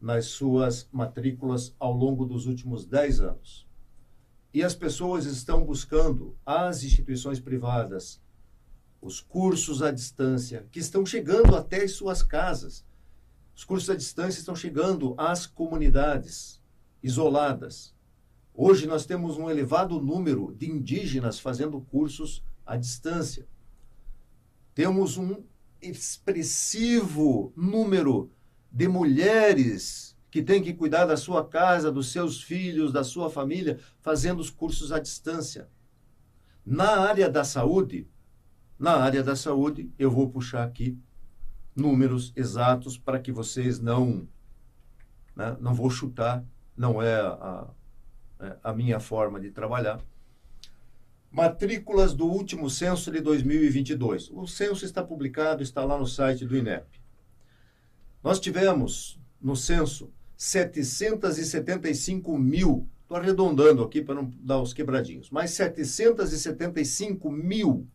[0.00, 3.68] nas suas matrículas ao longo dos últimos 10 anos.
[4.52, 8.20] E as pessoas estão buscando as instituições privadas,
[9.00, 12.84] os cursos à distância, que estão chegando até as suas casas.
[13.54, 16.60] Os cursos à distância estão chegando às comunidades
[17.02, 17.94] isoladas.
[18.54, 23.46] Hoje nós temos um elevado número de indígenas fazendo cursos à distância.
[24.74, 25.44] Temos um
[25.80, 28.30] expressivo número
[28.70, 33.78] de mulheres que têm que cuidar da sua casa, dos seus filhos, da sua família,
[34.00, 35.68] fazendo os cursos à distância.
[36.64, 38.06] Na área da saúde,
[38.78, 40.96] na área da saúde, eu vou puxar aqui
[41.74, 44.28] números exatos para que vocês não,
[45.34, 46.44] né, não vou chutar,
[46.76, 47.66] não é a,
[48.40, 50.00] é a minha forma de trabalhar.
[51.30, 54.30] Matrículas do último censo de 2022.
[54.30, 56.86] O censo está publicado, está lá no site do INEP.
[58.22, 65.50] Nós tivemos no censo 775 mil, estou arredondando aqui para não dar os quebradinhos, mas
[65.50, 67.86] 775 mil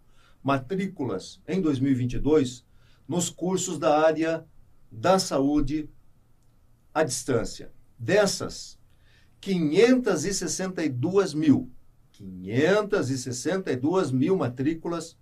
[0.44, 2.66] matrículas em 2022
[3.08, 4.46] nos cursos da área
[4.92, 5.90] da saúde
[6.94, 7.72] à distância.
[7.98, 8.78] Dessas,
[9.40, 11.72] 562 mil,
[12.12, 15.18] 562 mil matrículas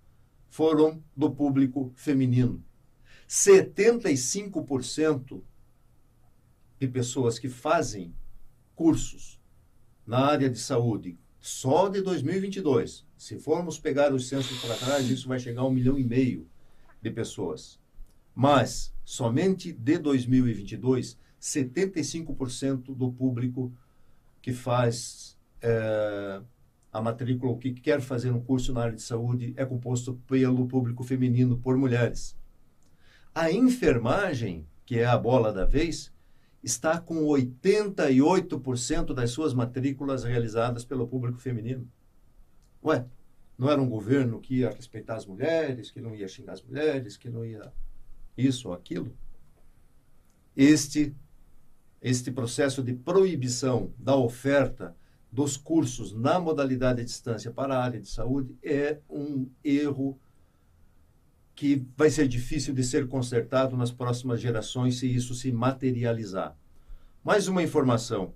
[0.50, 2.62] foram do público feminino.
[3.28, 5.42] 75%
[6.78, 8.14] de pessoas que fazem
[8.74, 9.40] cursos
[10.06, 13.06] na área de saúde só de 2022.
[13.22, 16.44] Se formos pegar os censos para trás, isso vai chegar a um milhão e meio
[17.00, 17.78] de pessoas.
[18.34, 23.72] Mas, somente de 2022, 75% do público
[24.42, 26.42] que faz é,
[26.92, 30.66] a matrícula, ou que quer fazer um curso na área de saúde, é composto pelo
[30.66, 32.36] público feminino, por mulheres.
[33.32, 36.12] A enfermagem, que é a bola da vez,
[36.60, 41.88] está com 88% das suas matrículas realizadas pelo público feminino.
[42.84, 43.06] Ué,
[43.56, 47.16] não era um governo que ia respeitar as mulheres, que não ia xingar as mulheres,
[47.16, 47.72] que não ia
[48.36, 49.16] isso ou aquilo?
[50.56, 51.14] Este,
[52.00, 54.96] este processo de proibição da oferta
[55.30, 60.18] dos cursos na modalidade à distância para a área de saúde é um erro
[61.54, 66.56] que vai ser difícil de ser consertado nas próximas gerações se isso se materializar.
[67.22, 68.34] Mais uma informação.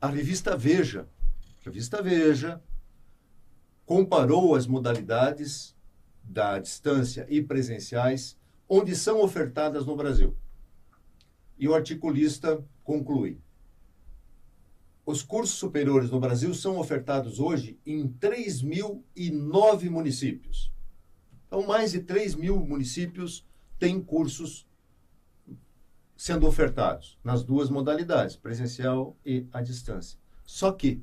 [0.00, 1.08] A revista Veja,
[1.60, 2.62] a revista Veja
[3.90, 5.74] comparou as modalidades
[6.22, 8.38] da distância e presenciais
[8.68, 10.36] onde são ofertadas no Brasil.
[11.58, 13.40] E o articulista conclui:
[15.04, 20.72] os cursos superiores no Brasil são ofertados hoje em 3.009 municípios.
[21.48, 23.44] Então, mais de 3 mil municípios
[23.76, 24.68] têm cursos
[26.16, 30.16] sendo ofertados nas duas modalidades, presencial e à distância.
[30.46, 31.02] Só que,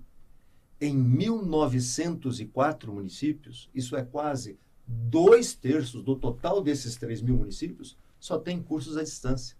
[0.79, 8.37] em 1904 municípios, isso é quase dois terços do total desses 3 mil municípios, só
[8.37, 9.57] tem cursos à distância.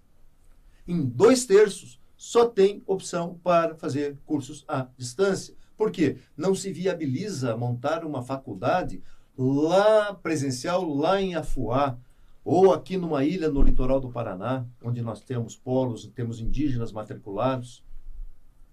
[0.88, 5.56] Em dois terços, só tem opção para fazer cursos à distância.
[5.76, 6.18] Por quê?
[6.36, 9.04] Não se viabiliza montar uma faculdade
[9.38, 11.98] lá presencial, lá em Afuá,
[12.44, 17.84] ou aqui numa ilha no litoral do Paraná, onde nós temos polos, temos indígenas matriculados.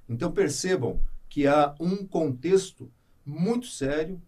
[0.09, 1.01] Então percebam
[1.35, 2.89] que há um contexto
[3.27, 4.23] muito sério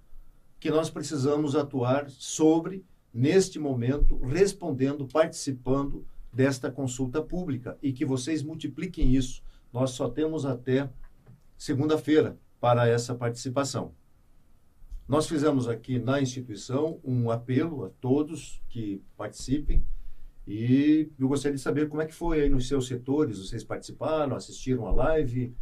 [0.59, 2.85] que nós precisamos atuar sobre
[3.15, 9.41] neste momento, respondendo, participando desta consulta pública e que vocês multipliquem isso.
[9.73, 10.91] Nós só temos até
[11.57, 13.95] segunda-feira para essa participação.
[15.07, 19.87] Nós fizemos aqui na instituição um apelo a todos que participem
[20.45, 24.35] e eu gostaria de saber como é que foi aí nos seus setores, vocês participaram,
[24.35, 25.55] assistiram a live?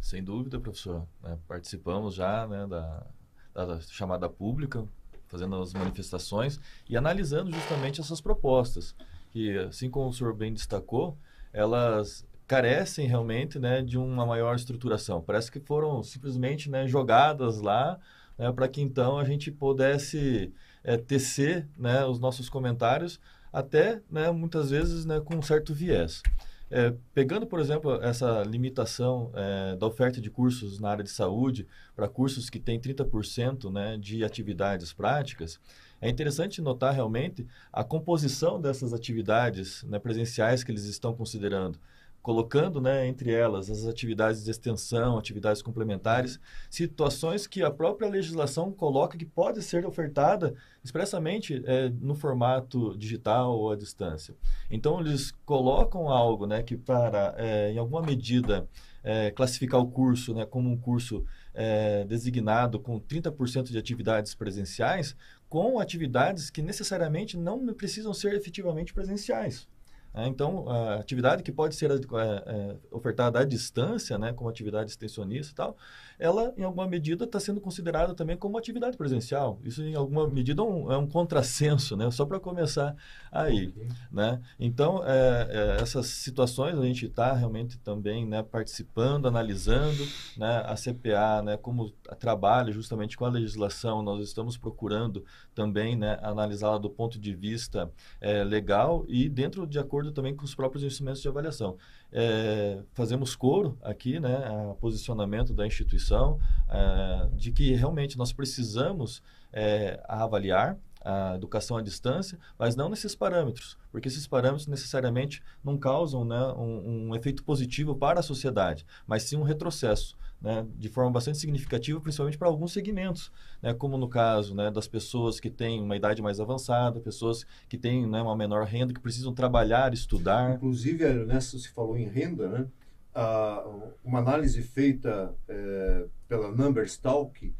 [0.00, 1.06] Sem dúvida, professor.
[1.24, 3.06] É, participamos já né, da,
[3.54, 4.86] da chamada pública,
[5.28, 8.94] fazendo as manifestações e analisando justamente essas propostas
[9.30, 11.18] que, assim como o senhor bem destacou,
[11.52, 15.20] elas carecem realmente né, de uma maior estruturação.
[15.20, 17.98] Parece que foram simplesmente né, jogadas lá
[18.38, 20.52] né, para que então a gente pudesse
[20.84, 23.20] é, tecer né, os nossos comentários,
[23.52, 26.22] até né, muitas vezes né, com um certo viés.
[26.68, 31.66] É, pegando, por exemplo, essa limitação é, da oferta de cursos na área de saúde
[31.94, 35.60] para cursos que têm 30% né, de atividades práticas,
[36.00, 41.78] é interessante notar realmente a composição dessas atividades né, presenciais que eles estão considerando
[42.26, 48.72] colocando né, entre elas as atividades de extensão, atividades complementares, situações que a própria legislação
[48.72, 50.52] coloca que pode ser ofertada
[50.82, 54.34] expressamente é, no formato digital ou à distância.
[54.68, 58.68] Então, eles colocam algo né, que, para, é, em alguma medida,
[59.04, 61.24] é, classificar o curso né, como um curso
[61.54, 65.14] é, designado com 30% de atividades presenciais,
[65.48, 69.68] com atividades que necessariamente não precisam ser efetivamente presenciais.
[70.16, 74.90] É, então, a atividade que pode ser é, é, ofertada à distância, né, como atividade
[74.90, 75.76] extensionista e tal,
[76.18, 79.60] ela, em alguma medida, está sendo considerada também como atividade presencial.
[79.62, 82.96] Isso, em alguma medida, é um, é um contrassenso, né, só para começar
[83.30, 83.68] aí.
[83.68, 83.88] Okay.
[84.10, 84.40] Né?
[84.58, 90.02] Então, é, é, essas situações a gente está realmente também né, participando, analisando.
[90.34, 95.22] Né, a CPA, né, como trabalha justamente com a legislação, nós estamos procurando
[95.54, 100.34] também né, analisá-la do ponto de vista é, legal e dentro de acordo acordo também
[100.34, 101.76] com os próprios instrumentos de avaliação.
[102.12, 106.38] É, fazemos coro aqui, né, a posicionamento da instituição
[106.68, 113.14] é, de que realmente nós precisamos é, avaliar a educação à distância, mas não nesses
[113.14, 118.84] parâmetros, porque esses parâmetros necessariamente não causam né, um, um efeito positivo para a sociedade,
[119.06, 123.32] mas sim um retrocesso né, de forma bastante significativa, principalmente para alguns segmentos,
[123.62, 127.78] né, como no caso né, das pessoas que têm uma idade mais avançada, pessoas que
[127.78, 130.56] têm né, uma menor renda, que precisam trabalhar, estudar.
[130.56, 132.70] Inclusive, Ernesto, se falou em renda?
[133.14, 133.64] Ah,
[134.04, 137.54] uma análise feita é, pela Numberstalk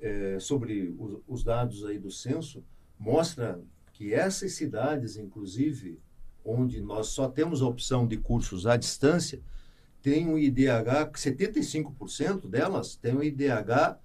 [0.00, 2.64] é, sobre os, os dados aí do censo
[2.98, 3.60] mostra
[3.92, 5.98] que essas cidades, inclusive,
[6.44, 9.42] onde nós só temos a opção de cursos à distância,
[10.02, 13.98] tem um IDH, 75% delas tem um IDH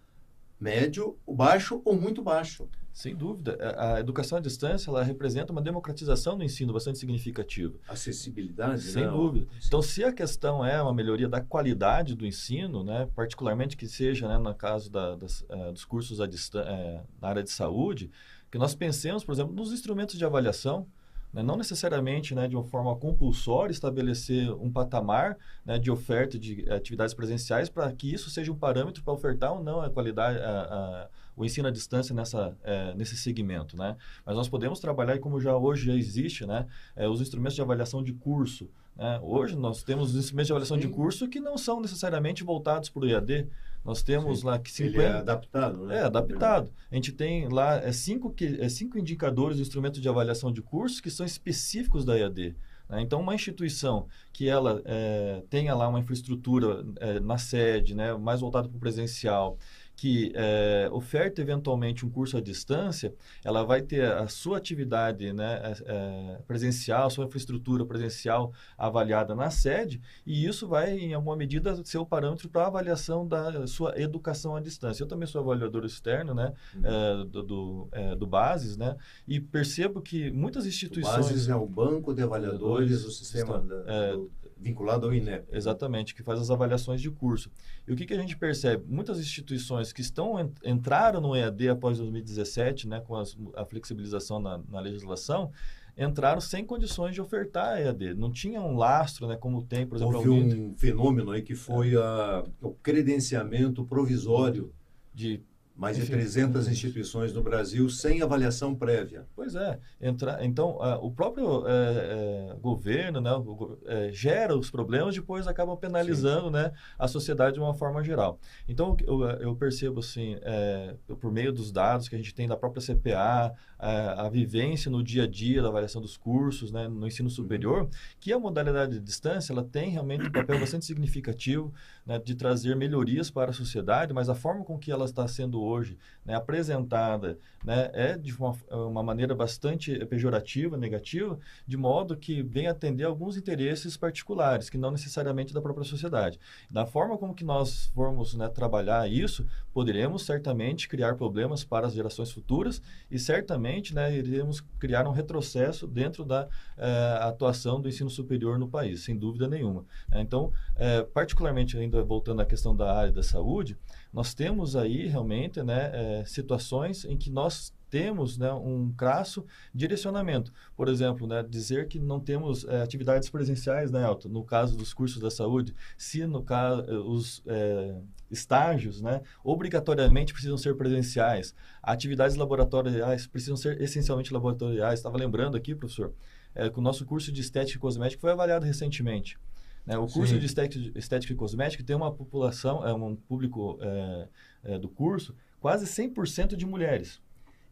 [0.60, 2.68] médio, baixo ou muito baixo.
[2.96, 3.58] Sem dúvida.
[3.78, 7.78] A educação à distância ela representa uma democratização do ensino bastante significativa.
[7.90, 9.18] Acessibilidade, Sem não.
[9.18, 9.48] dúvida.
[9.68, 14.30] Então, se a questão é uma melhoria da qualidade do ensino, né, particularmente que seja
[14.30, 18.10] né, no caso da, das, uh, dos cursos à distância, uh, na área de saúde,
[18.50, 20.88] que nós pensemos, por exemplo, nos instrumentos de avaliação,
[21.36, 21.44] né?
[21.44, 27.14] não necessariamente né, de uma forma compulsória estabelecer um patamar né, de oferta de atividades
[27.14, 31.08] presenciais para que isso seja um parâmetro para ofertar ou não a qualidade, a, a,
[31.36, 33.76] o ensino à distância nessa, é, nesse segmento.
[33.76, 33.98] Né?
[34.26, 36.66] Mas nós podemos trabalhar, como já hoje já existe, né,
[36.96, 39.20] é, os instrumentos de avaliação de curso, Né?
[39.22, 40.88] Hoje nós temos instrumentos de avaliação Sim.
[40.88, 43.50] de curso que não são necessariamente voltados para o EAD.
[43.86, 44.48] Nós temos Sim.
[44.48, 44.98] lá que 50...
[44.98, 45.98] Ele é adaptado, né?
[45.98, 46.72] É, adaptado.
[46.92, 50.60] A gente tem lá é, cinco, que, é, cinco indicadores do instrumento de avaliação de
[50.60, 52.56] cursos que são específicos da EAD.
[52.90, 53.02] né?
[53.02, 58.42] Então, uma instituição que ela é, tenha lá uma infraestrutura é, na sede, né, mais
[58.42, 59.56] voltada para o presencial,
[59.96, 65.74] que é, oferta eventualmente um curso à distância, ela vai ter a sua atividade né,
[65.86, 71.98] é, presencial, sua infraestrutura presencial avaliada na sede, e isso vai, em alguma medida, ser
[71.98, 75.04] o parâmetro para a avaliação da sua educação à distância.
[75.04, 76.82] Eu também sou avaliador externo né, Uhum.
[76.86, 78.96] é, do, do, do Bases, né,
[79.28, 81.28] e percebo que muitas O instituições...
[81.28, 85.46] Bases é o banco de avaliadores do sistema da- do- vinculado ao INEP.
[85.52, 87.50] Exatamente, que faz as avaliações de curso.
[87.88, 88.84] E o que, que a gente percebe?
[88.88, 94.40] Muitas instituições que estão en- entraram no EAD após 2017, né, com as- a flexibilização
[94.40, 95.52] na, na legislação,
[95.98, 98.14] entraram sem condições de ofertar EAD.
[98.16, 101.56] Não tinha um lastro, né, como tem, por exemplo, Houve a um fenômeno aí que
[101.56, 104.72] foi a, o credenciamento provisório
[105.14, 105.42] de
[105.76, 106.14] mais de Enfim.
[106.14, 109.26] 300 instituições no Brasil sem avaliação prévia.
[109.36, 109.78] Pois é.
[110.00, 115.48] Entra, então, ah, o próprio eh, eh, governo né, o eh, gera os problemas, depois
[115.48, 118.40] acaba penalizando né, a sociedade de uma forma geral.
[118.70, 122.56] Então, eu, eu percebo, assim, eh, por meio dos dados que a gente tem da
[122.56, 127.06] própria CPA, a, a vivência no dia a dia da avaliação dos cursos né, no
[127.06, 131.74] ensino superior, que a modalidade de distância ela tem realmente um papel bastante significativo
[132.06, 135.62] né, de trazer melhorias para a sociedade, mas a forma com que ela está sendo
[135.66, 142.42] hoje né, apresentada né, é de uma, uma maneira bastante pejorativa, negativa, de modo que
[142.42, 146.40] vem atender alguns interesses particulares, que não necessariamente da própria sociedade.
[146.70, 149.46] Da forma como que nós formos né, trabalhar isso,
[149.76, 155.86] poderemos certamente criar problemas para as gerações futuras e certamente né, iremos criar um retrocesso
[155.86, 156.48] dentro da
[156.78, 159.84] eh, atuação do ensino superior no país, sem dúvida nenhuma.
[160.08, 160.22] né.
[160.22, 163.78] Então, eh, particularmente ainda voltando à questão da área da saúde,
[164.14, 170.52] nós temos aí realmente né, eh, situações em que nós temos né, um crasso direcionamento.
[170.76, 174.28] Por exemplo, né, dizer que não temos eh, atividades presenciais, né, Elton?
[174.28, 177.96] No caso dos cursos da saúde, se no caso os eh,
[178.30, 185.00] estágios, né, obrigatoriamente precisam ser presenciais, atividades laboratoriais precisam ser essencialmente laboratoriais.
[185.00, 186.12] Estava lembrando aqui, professor,
[186.54, 189.40] eh, que o nosso curso de estética e cosmética foi avaliado recentemente.
[189.86, 189.98] Né?
[189.98, 190.40] O curso Sim.
[190.40, 194.28] de estética, estética e cosmética tem uma população, é um público eh,
[194.66, 195.34] eh, do curso
[195.66, 197.20] quase 100% de mulheres.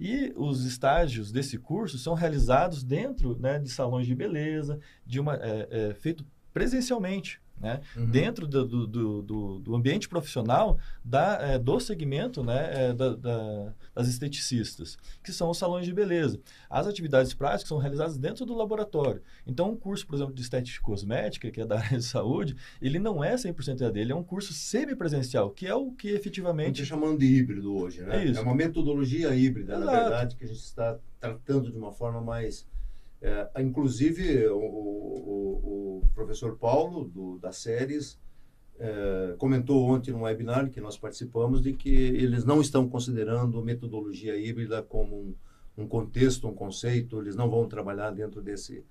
[0.06, 5.36] E os estágios desse curso são realizados dentro né, de salões de beleza, de uma,
[5.36, 7.82] é, é, feito presencialmente, né?
[7.96, 8.06] Uhum.
[8.10, 8.88] dentro do, do,
[9.22, 15.32] do- do, ambiente profissional da, é, do segmento né, é, da- da- das esteticistas, que
[15.32, 16.40] são os salões de beleza.
[16.70, 19.22] As atividades práticas são realizadas dentro do laboratório.
[19.48, 23.00] Então, um curso, por exemplo, de estética cosmética, que é da área de saúde, ele
[23.00, 26.20] não é 100% EAD, ele é um curso semipresencial, que é o que A gente
[26.20, 28.24] efetivamente chamando de híbrido hoje, né?
[28.24, 28.42] É isso.
[28.42, 29.98] uma metodologia híbrida, na Exato.
[30.02, 32.66] verdade, que a gente está tratando de uma forma mais...
[33.24, 38.20] é, inclusive, o, o- o professor Paulo, do, da Séries,
[38.80, 44.36] é, comentou ontem no webinar que nós participamos de que eles não estão considerando metodologia
[44.38, 45.36] híbrida como um,
[45.84, 48.84] um contexto, um conceito, eles não vão trabalhar dentro desse,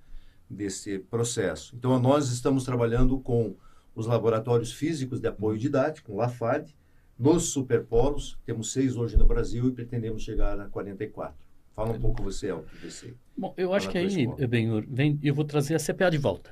[0.48, 1.76] desse processo.
[1.76, 3.54] Então, nós estamos trabalhando com
[3.94, 6.74] os laboratórios físicos de apoio didático, o LAFAD,
[7.18, 11.51] nos superpolos, temos seis hoje no Brasil e pretendemos chegar a 44.
[11.74, 13.16] Fala um pouco você, Elton, desse.
[13.36, 14.46] Bom, eu acho Fala que aí.
[14.46, 16.50] Benhur, vem, eu vou trazer a CPA de volta.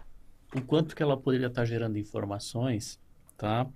[0.55, 2.99] O quanto que ela poderia estar gerando informações,
[3.37, 3.69] tá?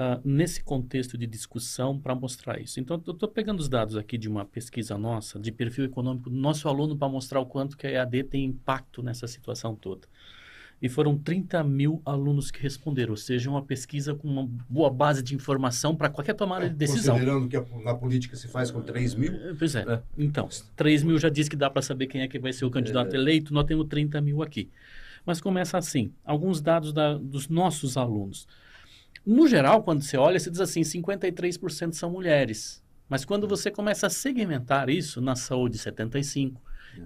[0.00, 2.78] Ah, nesse contexto de discussão para mostrar isso.
[2.78, 6.36] Então, eu estou pegando os dados aqui de uma pesquisa nossa, de perfil econômico do
[6.36, 10.06] nosso aluno, para mostrar o quanto que a EAD tem impacto nessa situação toda.
[10.80, 15.22] E foram 30 mil alunos que responderam, ou seja, uma pesquisa com uma boa base
[15.24, 17.14] de informação para qualquer tomada de decisão.
[17.16, 19.80] Considerando que a, na política se faz com 3 mil, Eh, Pois é.
[19.82, 20.00] É.
[20.16, 22.70] Então, 3 mil já diz que dá para saber quem é que vai ser o
[22.70, 24.70] candidato eleito, nós temos 30 mil aqui.
[25.26, 28.46] Mas começa assim, alguns dados da- dos nossos alunos.
[29.26, 32.80] No geral, quando você olha, você diz assim, 53% são mulheres.
[33.08, 36.54] Mas quando você começa a segmentar isso, na saúde 75%,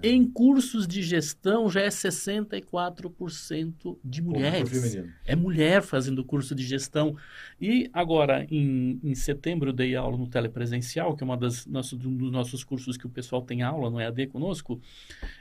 [0.01, 4.97] em cursos de gestão já é 64% de mulheres.
[5.25, 7.15] É mulher fazendo curso de gestão.
[7.59, 11.95] E agora, em, em setembro, eu dei aula no telepresencial, que é uma das nosso,
[11.95, 14.81] um dos nossos cursos que o pessoal tem aula no EAD conosco,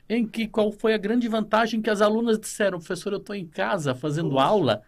[0.09, 3.47] em que qual foi a grande vantagem que as alunas disseram, professor, eu estou em
[3.47, 4.45] casa fazendo Nossa.
[4.45, 4.83] aula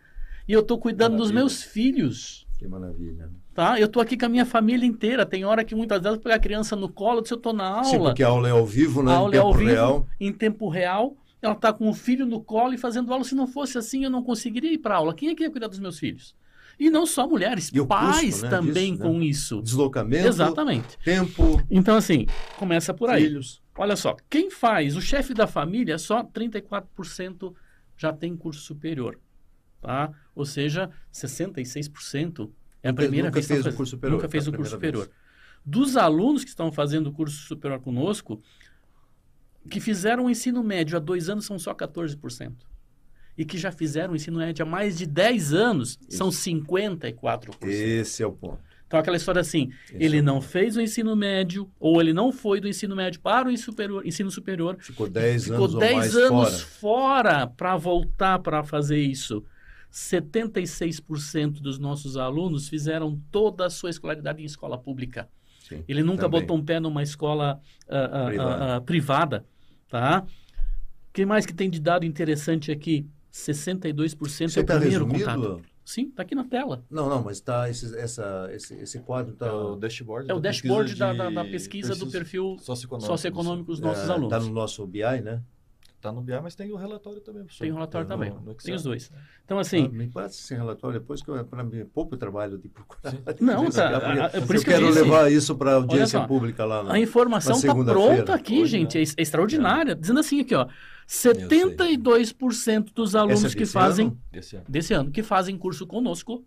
[0.47, 1.41] e eu estou cuidando dos Maravilha.
[1.41, 2.47] meus filhos.
[2.59, 3.31] Que maravilha.
[3.55, 3.79] Tá?
[3.79, 5.25] Eu estou aqui com a minha família inteira.
[5.25, 7.97] Tem hora que muitas delas pegar a criança no colo, se eu estou na Sim,
[7.97, 9.13] aula porque a aula é ao vivo, né?
[9.13, 10.09] a aula em é ao tempo vivo, real.
[10.21, 11.17] em tempo real.
[11.41, 13.23] ela está com o filho no colo e fazendo aula.
[13.23, 15.15] Se não fosse assim, eu não conseguiria ir para aula.
[15.15, 16.35] Quem é que ia cuidar dos meus filhos?
[16.81, 19.25] E não só mulheres, pais custo, né, também disso, com né?
[19.27, 19.63] isso.
[19.63, 20.99] Deslocamento, Exatamente.
[21.05, 22.27] tempo, Então, assim,
[22.59, 23.23] começa por aí.
[23.23, 23.63] filhos.
[23.79, 27.55] Olha só, quem faz, o chefe da família, só 34%
[27.97, 29.21] já tem curso superior.
[29.81, 30.11] Tá?
[30.35, 32.51] Ou seja, 66%
[32.85, 34.45] é a Nunca- primeira nunca vez que fez estão o fazendo- curso superior, Nunca fez
[34.45, 35.11] pela o curso superior.
[35.67, 38.41] Dos alunos que estão fazendo o curso superior conosco,
[39.71, 42.67] que fizeram o ensino médio há dois anos são só 14%.
[43.37, 47.67] E que já fizeram o ensino médio há mais de 10 anos são 54%.
[47.67, 48.61] Esse é o ponto.
[48.87, 50.47] Então, aquela história assim, Esse ele é o não ponto.
[50.49, 54.07] fez o ensino médio, ou ele não foi do ensino médio para o ensino superior,
[54.07, 57.39] ensino superior Ficou 10 ficou anos ou 10 mais anos fora.
[57.41, 59.43] fora para voltar para fazer isso.
[59.95, 65.29] 76% dos nossos alunos fizeram toda a sua escolaridade em escola pública.
[65.69, 66.41] Sim, Ele nunca também.
[66.41, 68.77] botou um pé numa escola ah, ah, Privada.
[68.77, 69.47] ah, privada,
[69.89, 70.25] tá?
[71.09, 73.07] O que mais que tem de dado interessante aqui?
[73.33, 75.49] 62% Você é o está primeiro resumido?
[75.49, 75.65] contato.
[75.85, 76.83] Sim, está aqui na tela.
[76.91, 80.31] Não, não, mas tá esse, essa, esse, esse quadro está É o dashboard.
[80.31, 83.07] É o da dashboard da, da- pesquisa do perfil socioeconômicos.
[83.07, 84.31] socioeconômico dos nossos é, alunos.
[84.31, 85.43] tá no nosso BI, né?
[86.05, 87.65] Tá no BI, mas tem o relatório também, professor.
[87.65, 88.39] Tem o relatório Tá no- também.
[88.45, 88.65] no Excel.
[88.67, 89.11] Tem os dois.
[89.43, 93.15] Então, assim, Ah, me passa esse relatório depois que para mim pouco trabalho de procurar.
[93.41, 95.01] Não, tá, eu queria- a- é por eu isso que eu disse.
[95.01, 96.83] levar isso para a audiência só, pública lá.
[96.83, 98.99] Na, A informação está pronta aqui, Hoje, gente.
[98.99, 99.03] né?
[99.03, 99.95] É, é extraordinária.
[99.95, 100.69] Dizendo assim aqui, ó.
[101.07, 104.21] 72% dos alunos é que fazem ano?
[104.31, 104.65] Desse ano.
[104.69, 106.45] desse ano que fazem curso conosco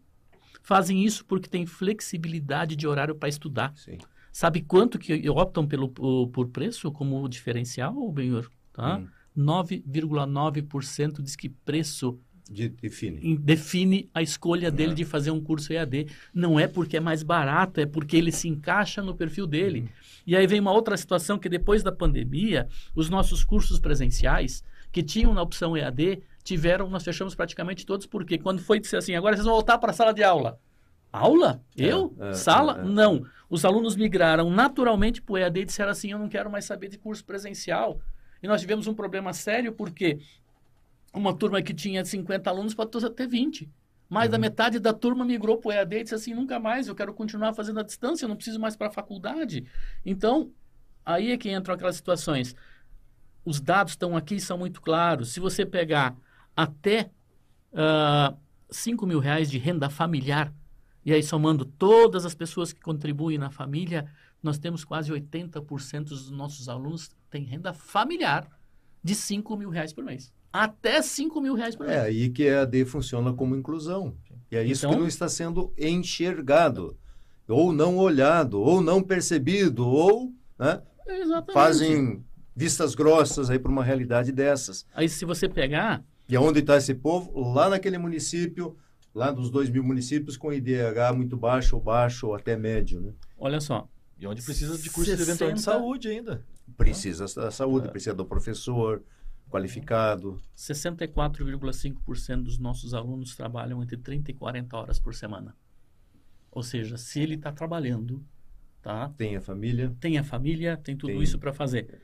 [0.62, 3.74] fazem isso porque tem flexibilidade de horário para estudar.
[3.76, 3.98] Sim.
[4.32, 8.48] Sabe quanto que optam pelo por, por preço como diferencial, Benhor?
[8.74, 8.98] Tá?
[8.98, 9.08] Hum.
[9.38, 12.20] 9,9% diz que preço
[12.50, 13.38] De, define.
[13.38, 16.08] define a escolha dele de fazer um curso EAD.
[16.34, 19.90] Não é porque é mais barato, é porque ele se encaixa no perfil dele.
[20.26, 25.04] E aí vem uma outra situação que depois da pandemia, os nossos cursos presenciais, que
[25.04, 29.36] tinham na opção EAD, tiveram, nós fechamos praticamente todos, porque quando foi dizer assim, agora
[29.36, 30.60] vocês vão voltar para a sala de aula.
[31.12, 31.62] Aula?
[31.78, 32.16] É, Eu?
[32.20, 32.78] é, sala?
[32.80, 32.84] é, é.
[32.86, 33.26] Não.
[33.50, 36.90] Os alunos migraram naturalmente para o EAD e disseram assim, eu não quero mais saber
[36.90, 38.00] de curso presencial.
[38.42, 40.20] E nós tivemos um problema sério, porque
[41.14, 43.70] uma turma que tinha 50 alunos passou a ter 20.
[44.10, 44.32] Mais Uhum.
[44.32, 47.14] da metade da turma migrou para o EAD e disse assim, nunca mais, eu quero
[47.14, 49.66] continuar fazendo a distância, eu não preciso mais para a faculdade.
[50.06, 50.52] Então,
[51.06, 52.56] aí é que entram aquelas situações.
[53.44, 55.34] Os dados estão aqui e são muito claros.
[55.34, 56.16] Se você pegar
[56.56, 57.10] até
[57.74, 58.34] ah,
[58.70, 60.54] 5 mil reais de renda familiar,
[61.06, 64.12] e aí somando todas as pessoas que contribuem na família,
[64.44, 68.48] nós temos quase 80% dos nossos alunos têm renda familiar
[69.04, 70.34] de 5 mil reais por mês.
[70.52, 71.98] Até 5 mil reais por mês.
[71.98, 74.16] É aí que a AD funciona como inclusão.
[74.52, 76.98] E é isso Então- que não está sendo enxergado,
[77.48, 80.82] ou não olhado, ou não percebido, ou né,
[81.54, 82.24] fazem
[82.56, 84.86] vistas grossas aí para uma realidade dessas.
[84.94, 87.40] Aí se você pegar, E aonde está esse povo?
[87.54, 88.76] Lá naquele município,
[89.16, 93.00] lá dos dois mil municípios com IDH muito baixo, ou baixo, ou até médio.
[93.00, 93.14] Né?
[93.38, 93.88] olha só,
[94.20, 96.44] E onde precisa de curso de eventual de 60 saúde ainda.
[96.76, 97.52] Precisa da É.
[97.52, 99.04] saúde, precisa do professor
[99.50, 100.42] qualificado.
[100.56, 105.56] 64,5% dos nossos alunos trabalham entre 30 e 40 horas por semana.
[106.52, 108.24] Ou seja, se ele está trabalhando,
[108.82, 109.10] tá?
[109.18, 109.96] Tem a família.
[110.00, 111.22] tem a família, tem tudo Tem.
[111.22, 112.02] isso para fazer.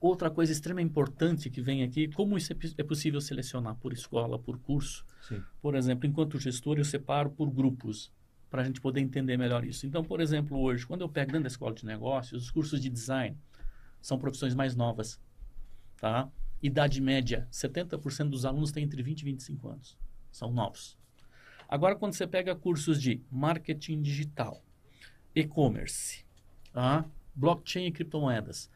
[0.00, 4.38] Outra coisa extremamente importante que vem aqui, como isso é, é possível selecionar por escola,
[4.38, 5.04] por curso?
[5.28, 5.42] Sim.
[5.60, 8.10] Por exemplo, enquanto gestor, eu separo por grupos,
[8.48, 9.86] para a gente poder entender melhor isso.
[9.86, 12.88] Então, por exemplo, hoje, quando eu pego dentro da escola de negócios, os cursos de
[12.88, 13.36] design
[14.00, 15.20] são profissões mais novas,
[15.96, 16.28] tá?
[16.62, 19.96] Idade média, 70% dos alunos têm entre 20 e 25 anos.
[20.30, 20.96] São novos.
[21.68, 24.62] Agora, quando você pega cursos de marketing digital,
[25.34, 26.24] e-commerce,
[26.72, 27.04] tá?
[27.34, 28.70] blockchain e criptomoedas,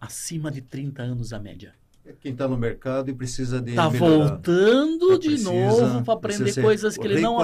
[0.00, 1.74] acima de 30 anos a média.
[2.04, 6.60] É Quem está no mercado e precisa de Está voltando de Precisa- novo para aprender
[6.60, 7.38] coisas que ele não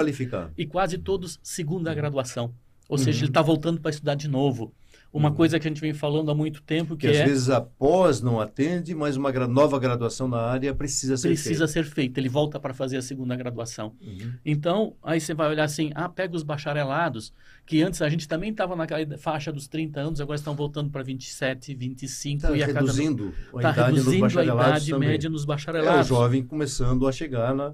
[0.57, 2.53] e quase todos segunda graduação.
[2.89, 3.03] Ou Uhum.
[3.03, 4.73] seja, ele está voltando para estudar de novo.
[5.11, 5.35] Uma Uhum.
[5.35, 8.21] coisa que a gente vem falando há muito tempo que Que às é vezes após
[8.21, 12.19] não atende, mas uma nova graduação na área precisa ser precisa ser feita.
[12.19, 13.93] Ele volta para fazer a segunda graduação.
[13.99, 14.23] feita.
[14.25, 14.33] Uhum.
[14.45, 17.33] Então, aí você vai olhar assim, ah, pega os bacharelados,
[17.65, 21.01] que antes a gente também estava naquela faixa dos 30 anos, agora estão voltando para
[21.01, 25.09] 27, 25 Está e a cada reduzindo a está idade reduzindo a bacharelados idade também.
[25.09, 26.07] média nos É o bacharelados.
[26.07, 27.73] jovem começando a chegar na,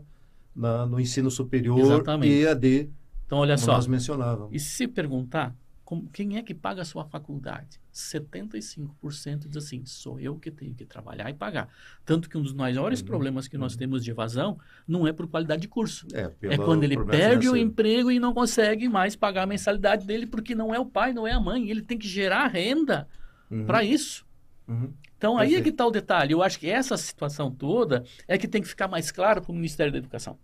[0.56, 2.32] na- no ensino superior Exatamente.
[2.32, 2.90] e EAD,
[3.26, 4.54] Então, olha como só, nós mencionávamos.
[4.54, 5.54] E se perguntar
[5.86, 7.80] como- quem é que paga a sua faculdade?
[7.92, 11.70] 75% diz assim, sou eu que tenho que trabalhar e pagar.
[12.04, 14.58] Tanto que um dos maiores Uhum, problemas que nós temos de evasão
[14.88, 16.08] não é por qualidade de curso.
[16.14, 17.58] É, É quando ele problema perde o financeiro.
[17.58, 21.26] emprego e não consegue mais pagar a mensalidade dele porque não é o pai, não
[21.28, 21.70] é a mãe.
[21.70, 23.08] Ele tem que gerar renda
[23.50, 24.26] Uhum, para isso.
[24.68, 24.92] uhum.
[25.18, 25.64] Então aí é Perfeito.
[25.64, 26.34] que está o detalhe.
[26.34, 29.56] Eu acho que essa situação toda é que tem que ficar mais claro para o
[29.56, 30.38] Ministério da Educação.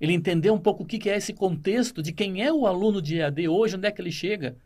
[0.00, 3.02] Ele entender um pouco o que, que é esse contexto de quem é o aluno
[3.02, 4.56] de EAD hoje, onde é que ele chega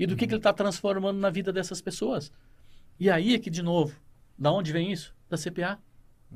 [0.00, 2.32] e do que, que ele está transformando na vida dessas pessoas.
[2.98, 3.94] E aí é que, de novo,
[4.36, 5.14] da onde vem isso?
[5.28, 5.78] Da CPA.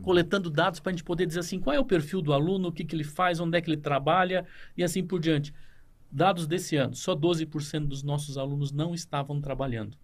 [0.02, 2.72] Coletando dados para a gente poder dizer assim, qual é o perfil do aluno, o
[2.72, 4.46] que, que ele faz, onde é que ele trabalha
[4.76, 5.54] e assim por diante.
[6.10, 9.96] Dados desse ano, só 12% dos nossos alunos não estavam trabalhando.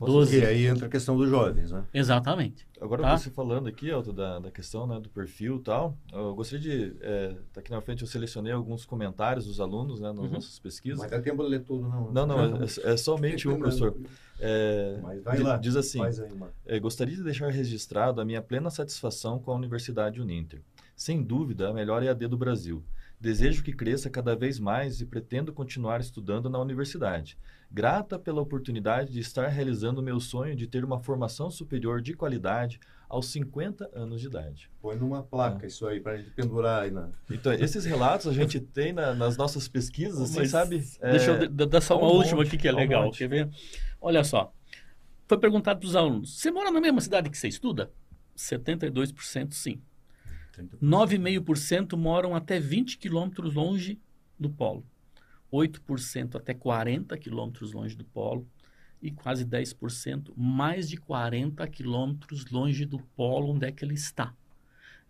[0.00, 0.38] Nossa, 12.
[0.40, 1.84] E aí entra a questão dos jovens, né?
[1.92, 2.66] Exatamente.
[2.80, 3.18] Agora Tá.
[3.18, 6.96] você falando aqui, Elton, da, da questão né, do perfil e tal, eu gostaria de,
[7.00, 10.30] é, tá aqui na frente, eu selecionei alguns comentários dos alunos né, nas Uhum.
[10.30, 10.98] nossas pesquisas.
[11.00, 12.12] Mas dá tempo de ler tudo, não.
[12.12, 13.96] Não, não, é, é somente um, professor.
[14.40, 15.56] É, Mas vai di- lá.
[15.56, 16.30] diz assim, Faz aí.
[16.64, 20.60] É, gostaria de deixar registrado a minha plena satisfação com a Universidade Uninter.
[20.94, 22.82] Sem dúvida, a melhor EAD do Brasil.
[23.20, 27.36] Desejo que cresça cada vez mais e pretendo continuar estudando na universidade.
[27.70, 32.14] Grata pela oportunidade de estar realizando o meu sonho de ter uma formação superior de
[32.14, 34.70] qualidade aos 50 anos de idade.
[34.80, 37.10] Põe numa placa isso aí, para a gente pendurar aí na.
[37.30, 40.82] Então, esses relatos a gente tem na- nas nossas pesquisas, assim, Mas sabe?
[41.00, 42.78] É, Deixa eu d- dar só uma um última monte, aqui que é há um
[42.78, 43.04] legal.
[43.04, 43.18] monte.
[43.18, 43.48] Quer ver?
[44.00, 44.52] Olha só.
[45.26, 47.90] Foi perguntado para os alunos: você mora na mesma cidade que você estuda?
[48.34, 49.80] 72% sim.
[50.82, 53.98] 9,5% moram até 20 quilômetros longe
[54.38, 54.84] do polo.
[55.52, 58.46] 8% até 40 quilômetros longe do polo.
[59.00, 64.34] E quase 10% mais de 40 quilômetros longe do polo onde é que ele está.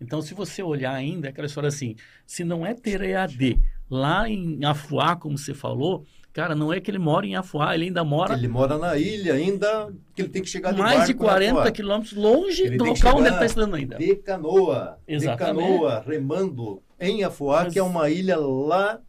[0.01, 3.59] Então, se você olhar ainda, é aquela história assim, se não é ter EAD
[3.91, 7.87] lá em Afuá, como você falou, cara, não é que ele mora em Afuá, ele
[7.87, 11.15] ainda mora Ele mora na ilha ainda, que ele tem que chegar de mais de
[11.15, 11.73] barco na 40 Toa.
[11.73, 13.97] quilômetros longe Ele do local onde ele está estudando ainda.
[13.97, 14.99] De canoa.
[15.09, 15.63] Exatamente.
[15.63, 19.01] De canoa, remando em Afuá, Mas- que é uma ilha lá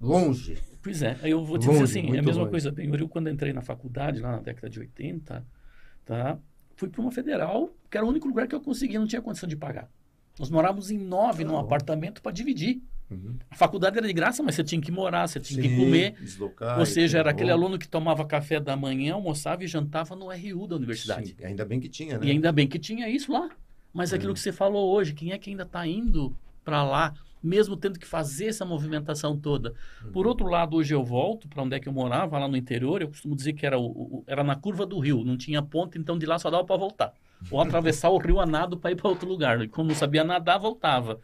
[0.00, 0.58] longe.
[0.82, 2.50] Pois é, eu vou te Longe, dizer assim, é a mesma longe.
[2.50, 5.44] coisa, bem, eu quando entrei na faculdade, lá na década de 80,
[6.04, 6.38] tá,
[6.76, 9.48] fui para uma federal, que era o único lugar que eu conseguia, não tinha condição
[9.48, 9.90] de pagar.
[10.38, 11.58] Nós morávamos em nove Ah, num bom.
[11.58, 12.80] apartamento para dividir.
[13.10, 13.36] Uhum.
[13.50, 16.12] A faculdade era de graça, mas você tinha que morar, você tinha que Sim, comer.
[16.20, 17.56] Deslocar, Ou seja, era tudo aquele bom.
[17.64, 21.34] aluno que tomava café da manhã, almoçava e jantava no RU da universidade.
[21.38, 22.26] Sim, ainda bem que tinha, né?
[22.26, 23.48] E ainda bem que tinha isso lá.
[23.94, 24.34] Mas aquilo É.
[24.34, 27.14] que você falou hoje, quem é que ainda está indo para lá,
[27.46, 29.74] mesmo tendo que fazer essa movimentação toda?
[30.04, 30.12] Uhum.
[30.12, 33.00] Por outro lado, hoje eu volto para onde é que eu morava, lá no interior.
[33.00, 35.98] Eu costumo dizer que era, o, o- era na curva do rio, não tinha ponte,
[35.98, 37.12] então de lá só dava para voltar.
[37.50, 39.62] Ou atravessar o rio a nado para ir para outro lugar.
[39.62, 41.20] E como não sabia nadar, voltava.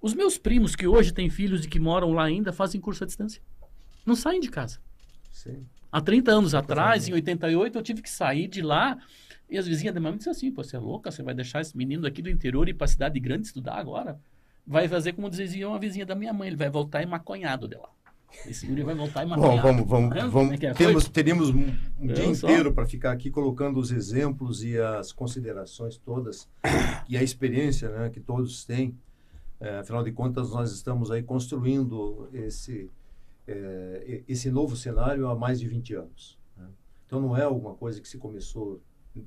[0.00, 3.06] Os meus primos, que hoje têm filhos e que moram lá ainda, fazem curso à
[3.06, 3.42] distância.
[4.04, 4.78] Não saem de casa.
[5.30, 5.66] Sim.
[5.92, 8.96] Há 30 anos atrás, em 88, eu tive que sair de lá
[9.48, 11.10] e as vizinhas da minha mãe disseram assim, pô, você é louca?
[11.10, 14.18] Você vai deixar esse menino aqui do interior ir para a cidade grande estudar agora?
[14.66, 17.88] Vai fazer como dizia uma vizinha da minha mãe, ele vai voltar maconhado de lá.
[18.46, 19.62] Esse guri vai voltar Bom, maconhado.
[19.62, 20.60] vamos, vamos, Tá vamos.
[20.62, 22.48] é é Temos, teríamos um, um dia só.
[22.48, 26.48] inteiro para ficar aqui colocando os exemplos e as considerações todas
[27.08, 28.96] e a experiência né, que todos têm.
[29.58, 32.88] É, afinal de contas, nós estamos aí construindo esse,
[33.48, 36.38] é, esse novo cenário há mais de 20 anos.
[36.56, 36.66] né?
[37.06, 38.80] Então, não é alguma coisa que se começou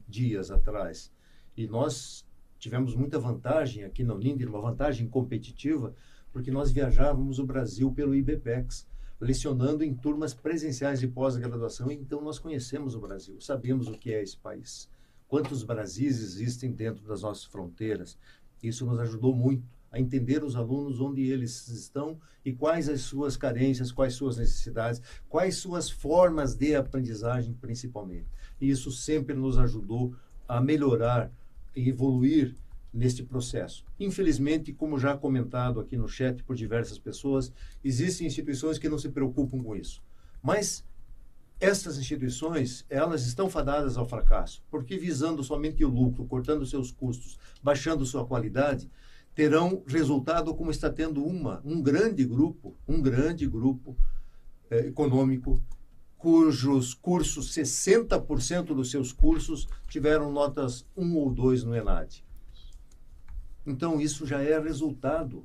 [0.08, 1.12] dias atrás.
[1.58, 2.26] E nós
[2.64, 5.94] tivemos muita vantagem aqui na Uninter, uma vantagem competitiva,
[6.32, 8.88] porque nós viajávamos o Brasil pelo IBPEX,
[9.20, 14.24] lecionando em turmas presenciais de pós-graduação, então nós conhecemos o Brasil, sabemos o que é
[14.24, 14.90] esse país,
[15.28, 18.18] quantos Brasis existem dentro das nossas fronteiras.
[18.62, 23.36] Isso nos ajudou muito a entender os alunos onde eles estão e quais as suas
[23.36, 28.28] carências, quais suas necessidades, quais suas formas de aprendizagem, principalmente.
[28.62, 30.16] E isso sempre nos ajudou
[30.48, 31.30] a melhorar
[31.76, 32.56] evoluir
[32.94, 33.84] neste processo.
[34.00, 37.52] Infelizmente, como já comentado aqui no chat por diversas pessoas,
[37.84, 40.04] existem instituições que não se preocupam com isso.
[40.42, 40.86] Mas
[41.60, 47.40] essas instituições, elas estão fadadas ao fracasso, porque visando somente o lucro, cortando seus custos,
[47.64, 48.90] baixando sua qualidade,
[49.34, 53.98] terão resultado como está tendo uma, um grande grupo, um grande grupo
[54.70, 55.62] eh, econômico
[56.24, 62.24] cujos cursos, 60% dos seus cursos tiveram notas 1 ou 2 no ENAD.
[63.66, 65.44] Então, isso já é resultado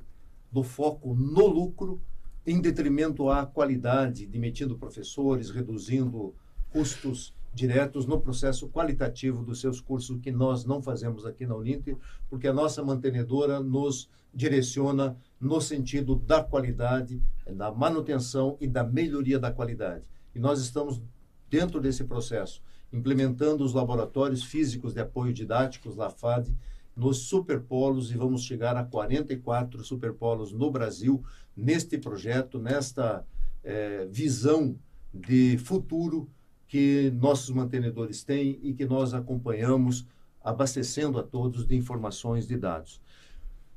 [0.49, 1.99] do foco no lucro,
[2.47, 6.33] em detrimento à qualidade, demitindo professores, reduzindo
[6.71, 11.97] custos diretos no processo qualitativo dos seus cursos, que nós não fazemos aqui na Uninter,
[12.29, 19.37] porque a nossa mantenedora nos direciona no sentido da qualidade, da manutenção e da melhoria
[19.37, 20.05] da qualidade.
[20.33, 21.01] E nós estamos
[21.49, 22.61] dentro desse processo,
[22.91, 26.53] implementando os laboratórios físicos de apoio didáticos, LAFAD,
[26.95, 31.23] nos superpolos e vamos chegar a 44 superpolos no Brasil
[31.55, 33.25] neste projeto, nesta
[33.63, 34.75] eh, visão
[35.13, 36.29] de futuro
[36.67, 40.05] que nossos mantenedores têm e que nós acompanhamos,
[40.43, 43.01] abastecendo a todos de informações, de dados.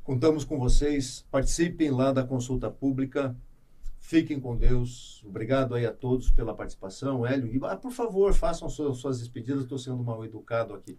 [0.05, 3.37] Contamos com vocês, participem lá da consulta pública,
[4.03, 5.23] fiquem com Deus.
[5.25, 7.25] Obrigado aí a todos pela participação.
[7.25, 10.99] Hélio, ah, por favor, façam suas, suas despedidas, estou sendo mal educado aqui.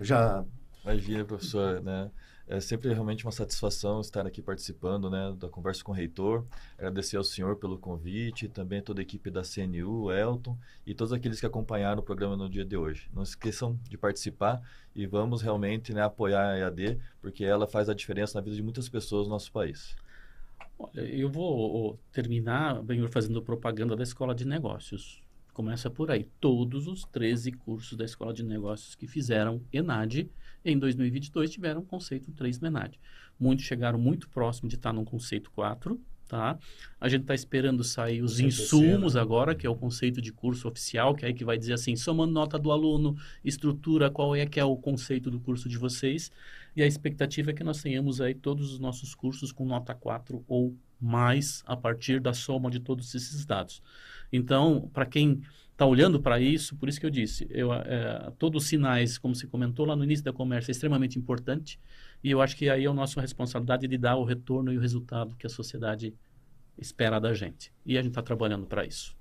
[0.00, 0.44] Já.
[0.84, 2.10] Imagina, professor, né?
[2.48, 6.44] É sempre realmente uma satisfação estar aqui participando né, da conversa com o reitor.
[6.76, 11.38] Agradecer ao senhor pelo convite, também toda a equipe da CNU, Elton e todos aqueles
[11.38, 13.08] que acompanharam o programa no dia de hoje.
[13.14, 14.60] Não esqueçam de participar
[14.94, 18.62] e vamos realmente né, apoiar a EAD, porque ela faz a diferença na vida de
[18.62, 19.96] muitas pessoas no nosso país.
[20.78, 25.22] Olha, eu vou terminar, bem, fazendo propaganda da Escola de Negócios.
[25.52, 26.24] Começa por aí.
[26.40, 30.30] Todos os 13 cursos da Escola de Negócios que fizeram ENAD
[30.64, 32.98] em 2022 tiveram conceito 3 MENAD.
[33.38, 36.00] Muitos chegaram muito próximo de estar no conceito 4,
[36.32, 36.58] tá?
[36.98, 41.14] A gente está esperando sair os insumos agora, que é o conceito de curso oficial,
[41.14, 43.14] que é aí que vai dizer assim, somando nota do aluno,
[43.44, 46.32] estrutura, qual é que é o conceito do curso de vocês.
[46.74, 50.42] E a expectativa é que nós tenhamos aí todos os nossos cursos com nota 4
[50.48, 53.82] ou mais a partir da soma de todos esses dados.
[54.32, 58.62] Então, para quem está olhando para isso, por isso que eu disse, eu, é, todos
[58.62, 61.78] os sinais, como se comentou lá no início da conversa, é extremamente importante
[62.22, 64.80] e eu acho que aí é a nossa responsabilidade de dar o retorno e o
[64.80, 66.14] resultado que a sociedade
[66.78, 67.72] espera da gente.
[67.84, 69.16] E a gente está trabalhando para isso.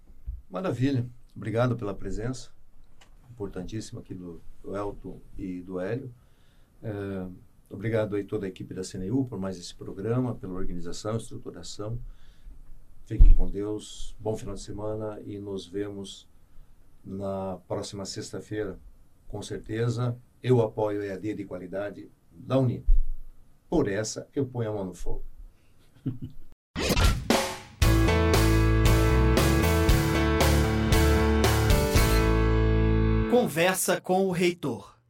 [0.49, 1.05] Maravilha.
[1.35, 2.51] Obrigado pela presença
[3.31, 6.13] importantíssima aqui do, do Elton e do Hélio.
[6.83, 7.27] É,
[7.69, 11.97] obrigado aí toda a equipe da CNU por mais esse programa, pela organização, estruturação.
[13.05, 16.27] Fiquem com Deus, bom final de semana e nos vemos
[17.03, 18.79] na próxima sexta-feira,
[19.27, 20.15] com certeza.
[20.43, 22.09] Eu apoio a EAD de qualidade
[22.45, 22.95] da Uninter.
[23.69, 25.23] Por essa, eu ponho a mão no fogo.
[33.29, 35.00] Conversa com o reitor.